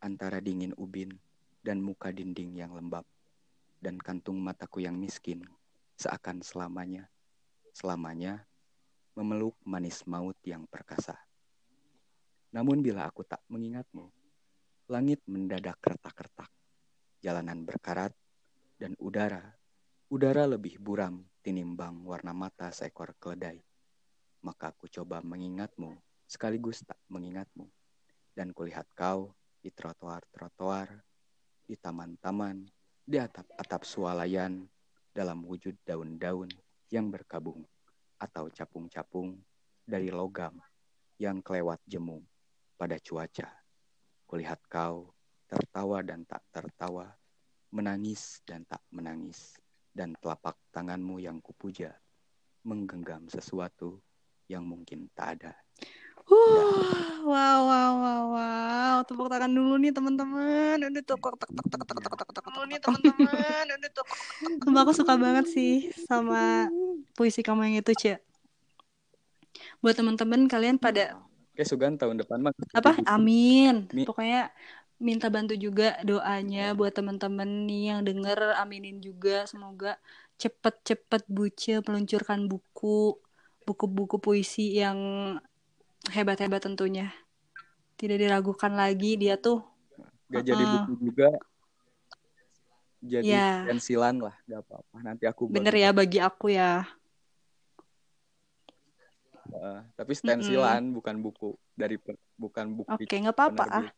antara 0.00 0.40
dingin 0.40 0.72
ubin 0.80 1.12
dan 1.60 1.84
muka 1.84 2.08
dinding 2.16 2.56
yang 2.56 2.72
lembab 2.72 3.04
dan 3.84 4.00
kantung 4.00 4.40
mataku 4.40 4.80
yang 4.80 4.96
miskin 4.96 5.44
seakan 6.00 6.40
selamanya, 6.40 7.12
selamanya 7.76 8.48
memeluk 9.16 9.56
manis 9.64 10.04
maut 10.08 10.36
yang 10.44 10.64
perkasa. 10.68 11.16
Namun 12.52 12.84
bila 12.84 13.08
aku 13.08 13.24
tak 13.24 13.40
mengingatmu, 13.48 14.08
langit 14.88 15.24
mendadak 15.24 15.80
retak-retak, 15.80 16.52
jalanan 17.24 17.64
berkarat, 17.64 18.12
dan 18.76 18.92
udara 18.98 19.56
Udara 20.12 20.44
lebih 20.44 20.76
buram 20.76 21.24
tinimbang 21.40 22.04
warna 22.04 22.36
mata 22.36 22.68
seekor 22.68 23.16
keledai. 23.16 23.56
Maka 24.44 24.68
aku 24.68 24.84
coba 24.84 25.24
mengingatmu, 25.24 25.96
sekaligus 26.28 26.84
tak 26.84 27.00
mengingatmu. 27.08 27.64
Dan 28.36 28.52
kulihat 28.52 28.92
kau 28.92 29.32
di 29.64 29.72
trotoar-trotoar, 29.72 31.00
di 31.64 31.80
taman-taman, 31.80 32.60
di 33.08 33.16
atap-atap 33.16 33.88
swalayan, 33.88 34.68
dalam 35.16 35.48
wujud 35.48 35.80
daun-daun 35.80 36.52
yang 36.92 37.08
berkabung, 37.08 37.64
atau 38.22 38.46
capung-capung 38.54 39.34
dari 39.82 40.14
logam 40.14 40.54
yang 41.18 41.42
kelewat 41.42 41.82
jemu 41.90 42.22
pada 42.78 42.94
cuaca. 43.02 43.50
Kulihat 44.30 44.62
kau 44.70 45.10
tertawa 45.50 46.06
dan 46.06 46.22
tak 46.22 46.46
tertawa, 46.54 47.10
menangis 47.74 48.38
dan 48.46 48.62
tak 48.62 48.80
menangis 48.94 49.58
dan 49.90 50.14
telapak 50.22 50.54
tanganmu 50.70 51.18
yang 51.18 51.42
kupuja 51.42 51.90
menggenggam 52.62 53.26
sesuatu 53.26 53.98
yang 54.46 54.62
mungkin 54.62 55.10
tak 55.12 55.42
ada. 55.42 55.52
Uh, 56.30 57.26
wow, 57.26 57.58
wow, 57.66 57.92
wow, 57.98 58.22
wow. 58.34 58.96
Tepuk 59.02 59.26
tangan 59.26 59.50
dulu 59.50 59.78
nih 59.78 59.90
teman-teman. 59.90 60.76
Udah 60.78 61.02
tuh 61.02 61.16
tek 61.18 61.34
tek 61.38 61.50
tek 61.50 61.82
tek 61.86 61.98
tek 61.98 62.14
tek 62.14 62.30
tek 62.30 62.46
dulu 62.50 62.64
nih 62.70 62.78
teman-teman. 62.78 63.64
Udah 63.78 63.90
tuh. 63.90 64.06
Sumpah 64.62 64.80
aku 64.86 64.92
suka 64.94 65.14
banget 65.18 65.46
sih 65.50 65.90
sama 66.06 66.70
puisi 67.18 67.42
kamu 67.42 67.70
yang 67.70 67.76
itu, 67.82 67.92
Cia. 67.98 68.16
Buat 69.82 69.98
teman-teman 69.98 70.46
kalian 70.46 70.78
pada 70.78 71.18
Oke, 71.52 71.68
Sugan 71.68 72.00
tahun 72.00 72.16
depan 72.16 72.40
mah. 72.40 72.52
Apa? 72.72 72.96
Amin. 73.04 73.84
Pokoknya 74.08 74.48
minta 75.02 75.28
bantu 75.28 75.52
juga 75.58 75.98
doanya 76.06 76.72
buat 76.78 76.94
teman-teman 76.94 77.66
nih 77.66 77.92
yang 77.92 78.00
denger 78.06 78.56
aminin 78.62 79.02
juga 79.02 79.44
semoga 79.50 79.98
cepet-cepet 80.38 81.26
buce 81.26 81.82
meluncurkan 81.82 82.46
buku 82.46 83.18
buku-buku 83.66 84.16
puisi 84.22 84.78
yang 84.78 84.96
hebat-hebat 86.10 86.58
tentunya 86.64 87.14
tidak 87.94 88.18
diragukan 88.18 88.74
lagi 88.74 89.14
dia 89.14 89.38
tuh 89.38 89.62
Gak 90.32 90.48
jadi 90.48 90.64
Uh-uh. 90.64 90.72
buku 90.88 90.92
juga. 90.96 91.28
Jadi 93.04 93.36
Ya. 93.36 93.68
pensilan 93.68 94.16
lah, 94.16 94.32
gak 94.48 94.64
apa-apa. 94.64 94.96
Nanti 95.04 95.28
aku 95.28 95.44
bener 95.52 95.74
ya 95.76 95.92
bagi 95.92 96.18
aku 96.18 96.48
ya 96.56 96.88
Eh, 99.52 99.80
tapi 99.92 100.16
stensilan 100.16 100.80
bukan 100.96 101.20
buku 101.20 101.52
dari 101.76 102.00
bukan 102.40 102.72
buku 102.72 102.88
oke 102.88 103.04
nggak 103.04 103.36
apa-apa 103.36 103.64
ah 103.68 103.88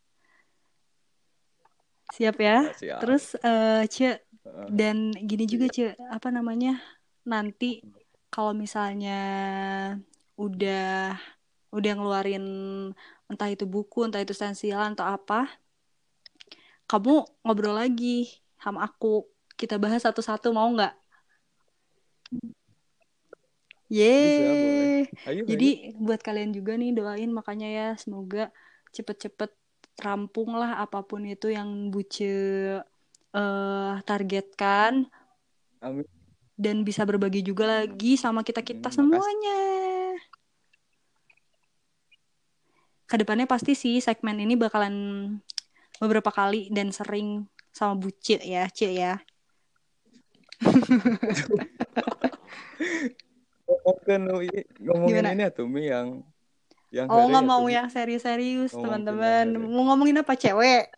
siap 2.11 2.35
ya 2.43 2.57
Ya, 2.67 2.73
siap. 2.75 2.99
terus 2.99 3.39
eh 3.39 3.83
Ce 3.87 4.19
Eh, 4.45 4.69
dan 4.69 5.15
gini 5.15 5.47
juga 5.47 5.71
Ce 5.71 5.95
apa 6.11 6.27
namanya 6.29 6.77
nanti 7.23 7.81
kalau 8.27 8.51
misalnya 8.51 9.17
udah 10.35 11.15
udah 11.77 11.91
ngeluarin 11.95 12.43
entah 13.29 13.49
itu 13.53 13.65
buku 13.73 13.97
entah 14.07 14.21
itu 14.23 14.33
stensilan 14.37 14.89
atau 14.95 15.05
apa 15.15 15.35
kamu 16.89 17.11
ngobrol 17.43 17.75
lagi 17.81 18.07
sama 18.63 18.79
aku 18.87 19.07
kita 19.59 19.75
bahas 19.83 20.01
satu-satu 20.05 20.47
mau 20.57 20.67
nggak 20.75 20.91
Bisa, 24.21 24.43
boleh. 24.61 24.89
Yeay. 24.95 25.11
ayo, 25.27 25.43
Jadi 25.49 25.65
buat 26.05 26.19
kalian 26.27 26.51
juga 26.57 26.71
nih 26.81 26.89
doain 26.97 27.29
makanya 27.37 27.67
ya 27.77 27.85
semoga 28.03 28.39
cepet-cepet 28.95 29.51
rampung 30.05 30.49
lah 30.59 30.71
apa 30.83 30.97
pun 31.09 31.21
itu 31.33 31.45
yang 31.57 31.69
buce 31.93 32.23
uh, 33.35 34.01
targetkan 34.07 34.93
Amin. 35.81 36.05
dan 36.55 36.87
bisa 36.87 37.03
berbagi 37.03 37.43
juga 37.43 37.67
lagi 37.67 38.15
sama 38.15 38.41
kita 38.47 38.63
kita 38.63 38.87
Hmm, 38.87 38.95
semuanya. 38.97 39.51
Ke 43.15 43.23
depannya 43.23 43.47
pasti 43.47 43.79
sih 43.79 44.03
segmen 44.03 44.35
ini 44.43 44.59
bakalan 44.59 44.91
beberapa 46.03 46.35
kali 46.35 46.67
dan 46.67 46.91
sering 46.91 47.47
sama 47.71 47.95
bucit 47.95 48.43
ya, 48.43 48.67
Cik 48.67 48.91
ya. 48.91 49.23
Ngomongin 53.71 54.27
ngomongin 54.83 55.23
Gimana? 55.23 55.31
ini 55.31 55.47
ya 55.47 55.51
Tumi 55.55 55.87
yang 55.87 56.27
yang 56.91 57.07
Oh 57.07 57.23
hari 57.23 57.31
nggak 57.31 57.45
ya, 57.47 57.47
mau 57.47 57.63
yang 57.71 57.87
serius-serius 57.87 58.75
teman-teman. 58.75 59.63
Mau 59.63 59.87
ngomongin 59.95 60.19
apa 60.19 60.35
cewek? 60.35 60.91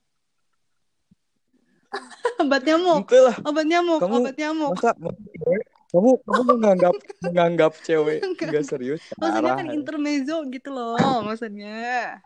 obat 2.41 2.65
nyamuk, 2.65 3.05
lah 3.13 3.37
obat 3.45 3.65
nyamuk, 3.69 4.01
Kamu 4.01 4.25
obat 4.25 4.33
nyamuk. 4.41 4.73
masa 4.73 4.97
masa 4.97 5.21
cewek? 5.21 5.69
Kamu 5.87 6.09
kamu 6.19 6.41
menganggap 6.51 6.93
menganggap 7.23 7.71
cewek 7.81 8.19
Enggak. 8.19 8.47
nggak 8.51 8.65
serius 8.65 9.01
Maksudnya 9.15 9.53
kan 9.55 9.67
intermezzo 9.71 10.37
gitu 10.51 10.69
loh, 10.69 10.99
maksudnya. 11.23 12.19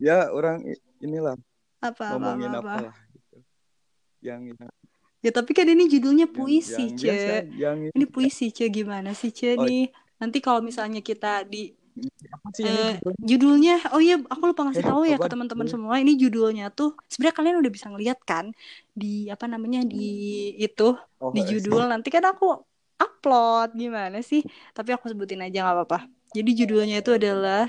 ya 0.00 0.32
orang 0.32 0.64
i- 0.66 0.82
inilah 1.00 1.36
Apa 1.78 2.16
ngomongin 2.16 2.50
apa. 2.50 2.58
apa, 2.58 2.72
apa. 2.72 2.84
lah 2.88 2.96
gitu 3.12 3.36
yang 4.22 4.40
yang, 4.48 4.58
Ya 5.22 5.30
tapi 5.30 5.54
kan 5.54 5.62
ini 5.62 5.86
judulnya 5.86 6.26
yang, 6.26 6.34
puisi, 6.34 6.82
yang 6.90 6.98
Ce. 6.98 7.04
biasa 7.06 7.34
yang 7.54 7.76
Ini 7.94 8.04
puisi, 8.10 8.50
Ce. 8.50 8.66
Gimana 8.66 9.14
sih, 9.14 9.30
Ce 9.30 9.54
Oh. 9.54 9.62
nih? 9.62 9.86
Nanti 10.18 10.42
kalau 10.42 10.58
misalnya 10.58 10.98
kita 10.98 11.46
di 11.46 11.70
apa 12.34 12.48
sih 12.56 12.64
ini 12.72 12.72
eh, 12.72 12.90
judulnya? 13.28 13.72
oh 13.94 14.00
iya, 14.06 14.14
aku 14.32 14.42
lupa 14.50 14.62
ngasih 14.66 14.84
Eh, 14.84 14.84
tahu 14.88 15.00
ya 15.10 15.16
ke 15.22 15.28
teman-teman 15.32 15.66
judulnya? 15.66 15.72
semua. 15.72 15.94
Ini 16.02 16.12
judulnya 16.22 16.64
tuh 16.78 16.88
sebenarnya 17.10 17.36
kalian 17.38 17.56
udah 17.62 17.72
bisa 17.76 17.86
ngeliat 17.92 18.18
kan 18.30 18.46
di 19.00 19.06
apa 19.34 19.44
namanya 19.52 19.80
di 19.92 19.96
itu 20.64 20.82
oh 21.20 21.32
di 21.34 21.40
judul. 21.50 21.80
Nanti 21.92 22.08
kan 22.14 22.24
aku 22.30 22.44
upload 23.02 23.68
gimana 23.82 24.16
sih? 24.30 24.40
Tapi 24.76 24.90
aku 24.96 25.04
sebutin 25.12 25.40
aja 25.44 25.56
nggak 25.64 25.74
apa-apa. 25.76 25.98
Jadi 26.36 26.50
judulnya 26.58 26.96
itu 27.02 27.10
adalah 27.18 27.68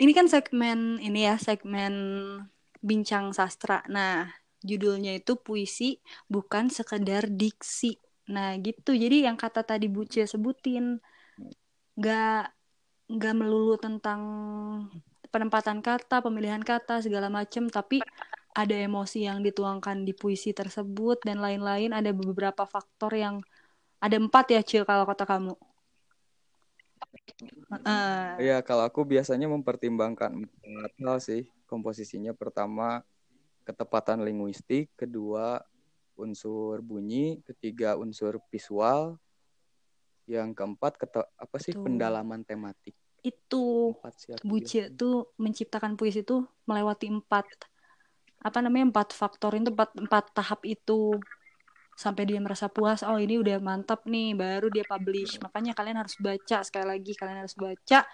ini 0.00 0.10
kan 0.18 0.26
segmen 0.28 1.00
ini 1.00 1.18
ya 1.28 1.34
segmen 1.40 1.92
bincang 2.88 3.32
sastra. 3.38 3.82
Nah, 3.90 4.28
judulnya 4.68 5.10
itu 5.18 5.32
puisi 5.40 5.84
bukan 6.32 6.64
sekedar 6.76 7.26
diksi. 7.40 7.98
Nah, 8.34 8.48
gitu. 8.60 8.90
Jadi 9.02 9.16
yang 9.26 9.36
kata 9.38 9.60
tadi 9.66 9.86
Buce 9.90 10.22
sebutin 10.28 11.00
nggak 11.98 12.55
nggak 13.06 13.34
melulu 13.38 13.78
tentang 13.78 14.20
penempatan 15.30 15.78
kata, 15.78 16.22
pemilihan 16.22 16.62
kata 16.62 17.02
segala 17.02 17.30
macem, 17.30 17.70
tapi 17.70 18.02
ada 18.56 18.72
emosi 18.72 19.28
yang 19.28 19.44
dituangkan 19.44 20.02
di 20.02 20.16
puisi 20.16 20.50
tersebut 20.56 21.22
dan 21.22 21.38
lain-lain. 21.38 21.92
Ada 21.92 22.10
beberapa 22.10 22.64
faktor 22.64 23.12
yang 23.14 23.44
ada 24.00 24.16
empat 24.16 24.52
ya, 24.52 24.60
Cil, 24.64 24.88
kalau 24.88 25.04
kata 25.04 25.28
kamu. 25.28 25.54
Iya, 28.40 28.60
kalau 28.64 28.84
aku 28.84 29.04
biasanya 29.04 29.48
mempertimbangkan 29.48 30.44
empat 30.44 30.92
hal 31.00 31.18
sih 31.20 31.42
komposisinya. 31.68 32.32
Pertama, 32.32 33.04
ketepatan 33.68 34.22
linguistik, 34.22 34.88
kedua, 34.96 35.60
unsur 36.16 36.80
bunyi, 36.80 37.44
ketiga, 37.44 38.00
unsur 38.00 38.40
visual, 38.48 39.20
yang 40.26 40.50
keempat, 40.52 40.98
kete- 40.98 41.30
apa 41.38 41.56
sih 41.62 41.72
Tuh. 41.74 41.82
pendalaman 41.86 42.42
tematik. 42.46 42.94
itu 43.26 43.90
Empat 43.98 44.14
biasanya. 44.86 44.94
tuh 44.94 45.34
menciptakan 45.42 45.98
puisi 45.98 46.22
tuh 46.22 46.46
melewati 46.70 47.10
empat 47.10 47.42
apa 48.38 48.62
namanya 48.62 48.94
empat 48.94 49.10
faktor 49.10 49.58
itu 49.58 49.74
empat 49.74 49.98
empat 49.98 50.30
tahap 50.30 50.62
itu 50.62 51.18
sampai 51.98 52.22
dia 52.28 52.38
merasa 52.38 52.70
puas 52.70 53.02
oh 53.02 53.18
ini 53.18 53.42
udah 53.42 53.58
mantap 53.58 54.06
nih 54.06 54.38
baru 54.38 54.70
dia 54.70 54.86
publish 54.86 55.42
makanya 55.42 55.74
kalian 55.74 55.98
harus 55.98 56.14
baca 56.20 56.62
sekali 56.62 56.86
lagi 56.86 57.18
kalian 57.18 57.42
harus 57.42 57.58
baca 57.58 58.06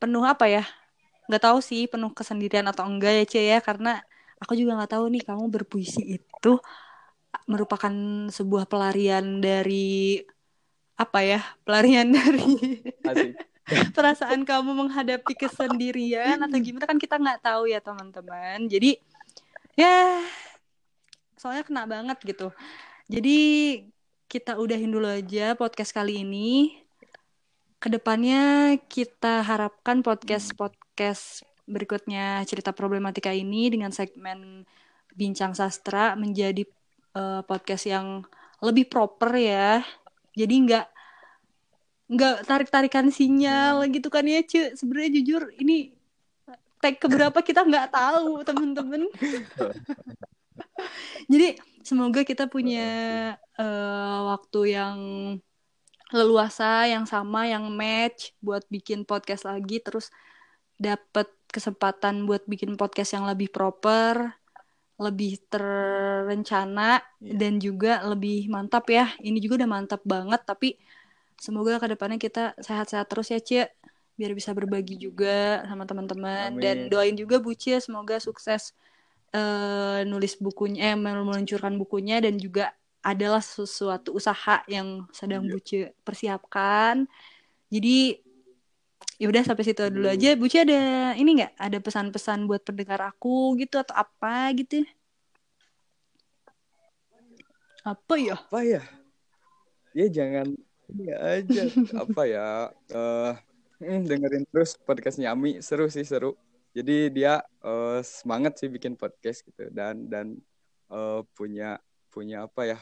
penuh 0.00 0.24
apa 0.24 0.46
ya? 0.50 0.64
nggak 1.24 1.40
tahu 1.40 1.58
sih 1.64 1.88
penuh 1.88 2.12
kesendirian 2.12 2.68
atau 2.68 2.84
enggak 2.84 3.12
ya 3.16 3.24
Cie 3.24 3.44
ya. 3.56 3.58
Karena 3.64 4.00
aku 4.36 4.52
juga 4.58 4.76
nggak 4.76 4.92
tahu 4.92 5.04
nih 5.08 5.22
kamu 5.24 5.44
berpuisi 5.48 6.20
itu 6.20 6.52
merupakan 7.48 7.94
sebuah 8.28 8.68
pelarian 8.68 9.40
dari 9.40 10.20
apa 11.00 11.18
ya? 11.24 11.40
Pelarian 11.64 12.12
dari 12.16 12.44
perasaan 13.96 14.44
kamu 14.44 14.70
menghadapi 14.84 15.32
kesendirian 15.32 16.36
atau 16.44 16.58
gimana? 16.60 16.84
Kan 16.84 17.00
kita 17.00 17.16
nggak 17.16 17.40
tahu 17.40 17.72
ya 17.72 17.80
teman-teman. 17.80 18.68
Jadi 18.68 19.00
ya 19.74 20.20
soalnya 21.44 21.68
kena 21.68 21.84
banget 21.84 22.16
gitu. 22.24 22.48
Jadi 23.12 23.36
kita 24.32 24.56
udahin 24.56 24.88
dulu 24.88 25.04
aja 25.04 25.52
podcast 25.52 25.92
kali 25.92 26.24
ini. 26.24 26.80
Ke 27.76 27.92
depannya 27.92 28.72
kita 28.88 29.44
harapkan 29.44 30.00
podcast 30.00 30.56
podcast 30.56 31.44
berikutnya 31.68 32.40
cerita 32.48 32.72
problematika 32.72 33.28
ini 33.28 33.68
dengan 33.68 33.92
segmen 33.92 34.64
bincang 35.12 35.52
sastra 35.52 36.16
menjadi 36.16 36.64
eh, 37.12 37.40
podcast 37.44 37.92
yang 37.92 38.24
lebih 38.64 38.88
proper 38.88 39.36
ya. 39.36 39.84
Jadi 40.32 40.54
nggak 40.64 40.86
nggak 42.08 42.36
tarik 42.48 42.72
tarikan 42.72 43.12
sinyal 43.12 43.84
gitu 43.92 44.08
kan 44.08 44.24
ya 44.24 44.40
cuy 44.44 44.72
sebenarnya 44.76 45.10
jujur 45.20 45.42
ini 45.56 45.92
tag 46.80 47.00
keberapa 47.00 47.40
kita 47.40 47.64
nggak 47.64 47.96
tahu 47.96 48.44
teman-teman 48.44 49.08
jadi 51.32 51.58
semoga 51.84 52.24
kita 52.26 52.48
punya 52.50 52.88
eh, 53.58 54.18
waktu 54.30 54.60
yang 54.74 54.98
leluasa 56.14 56.86
yang 56.86 57.08
sama 57.08 57.48
yang 57.48 57.66
match 57.74 58.36
buat 58.38 58.62
bikin 58.70 59.02
podcast 59.08 59.48
lagi 59.48 59.80
terus 59.82 60.12
dapat 60.78 61.30
kesempatan 61.50 62.26
buat 62.26 62.44
bikin 62.46 62.74
podcast 62.74 63.14
yang 63.14 63.26
lebih 63.26 63.50
proper 63.50 64.34
lebih 64.94 65.42
terencana 65.50 67.02
Iya. 67.18 67.34
dan 67.34 67.52
juga 67.58 67.92
lebih 68.06 68.46
mantap 68.46 68.86
ya. 68.90 69.10
Ini 69.18 69.38
juga 69.42 69.64
udah 69.64 69.70
mantap 69.70 70.02
banget 70.06 70.46
tapi 70.46 70.78
semoga 71.34 71.82
ke 71.82 71.86
depannya 71.90 72.18
kita 72.22 72.54
sehat-sehat 72.62 73.06
terus 73.10 73.30
ya 73.34 73.40
Cie. 73.42 73.64
Biar 74.14 74.30
bisa 74.38 74.54
berbagi 74.54 74.94
juga 74.94 75.66
sama 75.66 75.82
teman-teman. 75.82 76.54
Dan 76.62 76.86
doain 76.86 77.18
juga 77.18 77.42
Bu 77.42 77.58
Cie 77.58 77.82
semoga 77.82 78.22
sukses 78.22 78.70
eh, 79.34 80.00
nulis 80.06 80.38
bukunya 80.38 80.94
eh 80.94 80.96
meluncurkan 80.96 81.74
bukunya 81.74 82.22
dan 82.22 82.38
juga 82.38 82.70
adalah 83.04 83.42
sesuatu 83.44 84.16
usaha 84.16 84.64
yang 84.64 85.04
sedang 85.12 85.44
Iya. 85.44 85.50
Buce 85.52 85.80
persiapkan. 86.06 87.04
Jadi 87.68 88.16
ya 89.20 89.26
udah 89.28 89.42
sampai 89.44 89.64
situ 89.66 89.82
dulu 89.92 90.08
Aduh. 90.08 90.16
aja. 90.16 90.30
Buce 90.38 90.58
ada 90.64 91.12
ini 91.18 91.42
nggak? 91.42 91.52
Ada 91.60 91.78
pesan-pesan 91.82 92.48
buat 92.48 92.64
pendengar 92.64 93.02
aku 93.04 93.58
gitu 93.60 93.76
atau 93.76 93.92
apa 93.92 94.54
gitu? 94.56 94.86
Apa 97.84 98.16
ya? 98.16 98.40
apa 98.40 98.60
ya 98.64 98.82
ya 99.94 100.06
jangan 100.10 100.56
ini 100.90 101.06
aja 101.14 101.62
apa 102.02 102.22
ya 102.26 102.72
hmm, 103.78 104.02
dengerin 104.08 104.44
terus 104.50 104.74
podcastnya 104.82 105.30
Ami 105.30 105.62
seru 105.62 105.86
sih 105.86 106.02
seru 106.02 106.34
jadi 106.74 106.96
dia 107.08 107.34
eh, 107.62 108.00
semangat 108.02 108.58
sih 108.58 108.68
bikin 108.68 108.98
podcast 108.98 109.46
gitu 109.46 109.70
dan 109.70 110.10
dan 110.10 110.34
eh, 110.90 111.20
punya 111.32 111.78
punya 112.10 112.44
apa 112.44 112.62
ya 112.66 112.78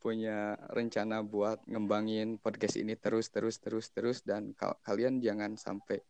punya 0.00 0.56
rencana 0.72 1.20
buat 1.20 1.60
ngembangin 1.68 2.40
podcast 2.40 2.80
ini 2.80 2.96
terus 2.96 3.28
terus 3.28 3.60
terus 3.60 3.92
terus 3.92 4.18
dan 4.24 4.56
ka- 4.56 4.76
kalian 4.80 5.20
jangan 5.20 5.60
sampai 5.60 6.00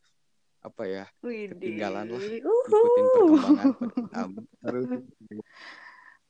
apa 0.61 0.83
ya 0.87 1.05
Widih. 1.19 1.57
ketinggalan 1.57 2.05
lah 2.07 2.21
Uhuh. 2.21 2.37
ikutin 2.39 3.05
perkembangan 3.11 3.71
harus 4.63 4.83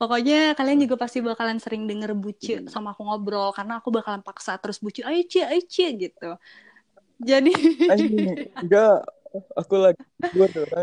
Pokoknya 0.02 0.58
kalian 0.58 0.82
juga 0.82 0.98
pasti 0.98 1.22
bakalan 1.22 1.62
sering 1.62 1.86
denger 1.86 2.18
Buce 2.18 2.58
Hmm. 2.58 2.66
sama 2.66 2.98
aku 2.98 3.06
ngobrol 3.06 3.54
karena 3.54 3.78
aku 3.78 3.94
bakalan 3.94 4.26
paksa 4.26 4.58
terus 4.58 4.82
Buce, 4.82 5.06
ayo 5.06 5.22
Cie, 5.30 5.46
ayo 5.46 5.62
Cie 5.70 5.94
gitu. 5.94 6.42
Jadi 7.22 7.54
anjing 7.86 8.34
enggak 8.58 9.06
aku 9.56 9.76
lagi 9.80 10.00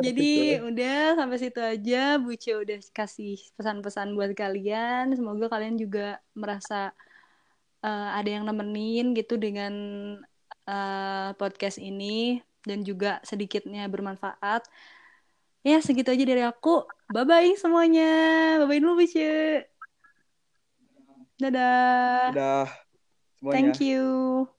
jadi 0.00 0.32
gitu. 0.56 0.72
udah 0.72 1.20
sampai 1.20 1.36
situ 1.36 1.60
aja 1.60 2.16
Buce 2.16 2.56
udah 2.56 2.78
kasih 2.96 3.36
pesan-pesan 3.54 4.16
buat 4.16 4.32
kalian. 4.32 5.12
Semoga 5.12 5.52
kalian 5.52 5.76
juga 5.76 6.20
merasa 6.32 6.96
eh, 7.84 8.08
ada 8.16 8.28
yang 8.28 8.48
nemenin 8.48 9.12
gitu 9.12 9.36
dengan 9.36 9.72
eh, 10.64 11.30
podcast 11.36 11.76
ini 11.76 12.40
dan 12.64 12.84
juga 12.84 13.20
sedikitnya 13.24 13.86
bermanfaat. 13.88 14.64
Ya, 15.66 15.82
segitu 15.84 16.08
aja 16.14 16.24
dari 16.24 16.42
aku. 16.46 16.86
Bye-bye 17.12 17.58
semuanya. 17.58 18.12
Bye-bye 18.64 18.80
dulu, 18.80 19.04
Buce. 19.04 19.66
Dadah. 21.38 22.34
udah 22.34 22.66
semuanya 23.38 23.54
Thank 23.54 23.78
you. 23.84 24.57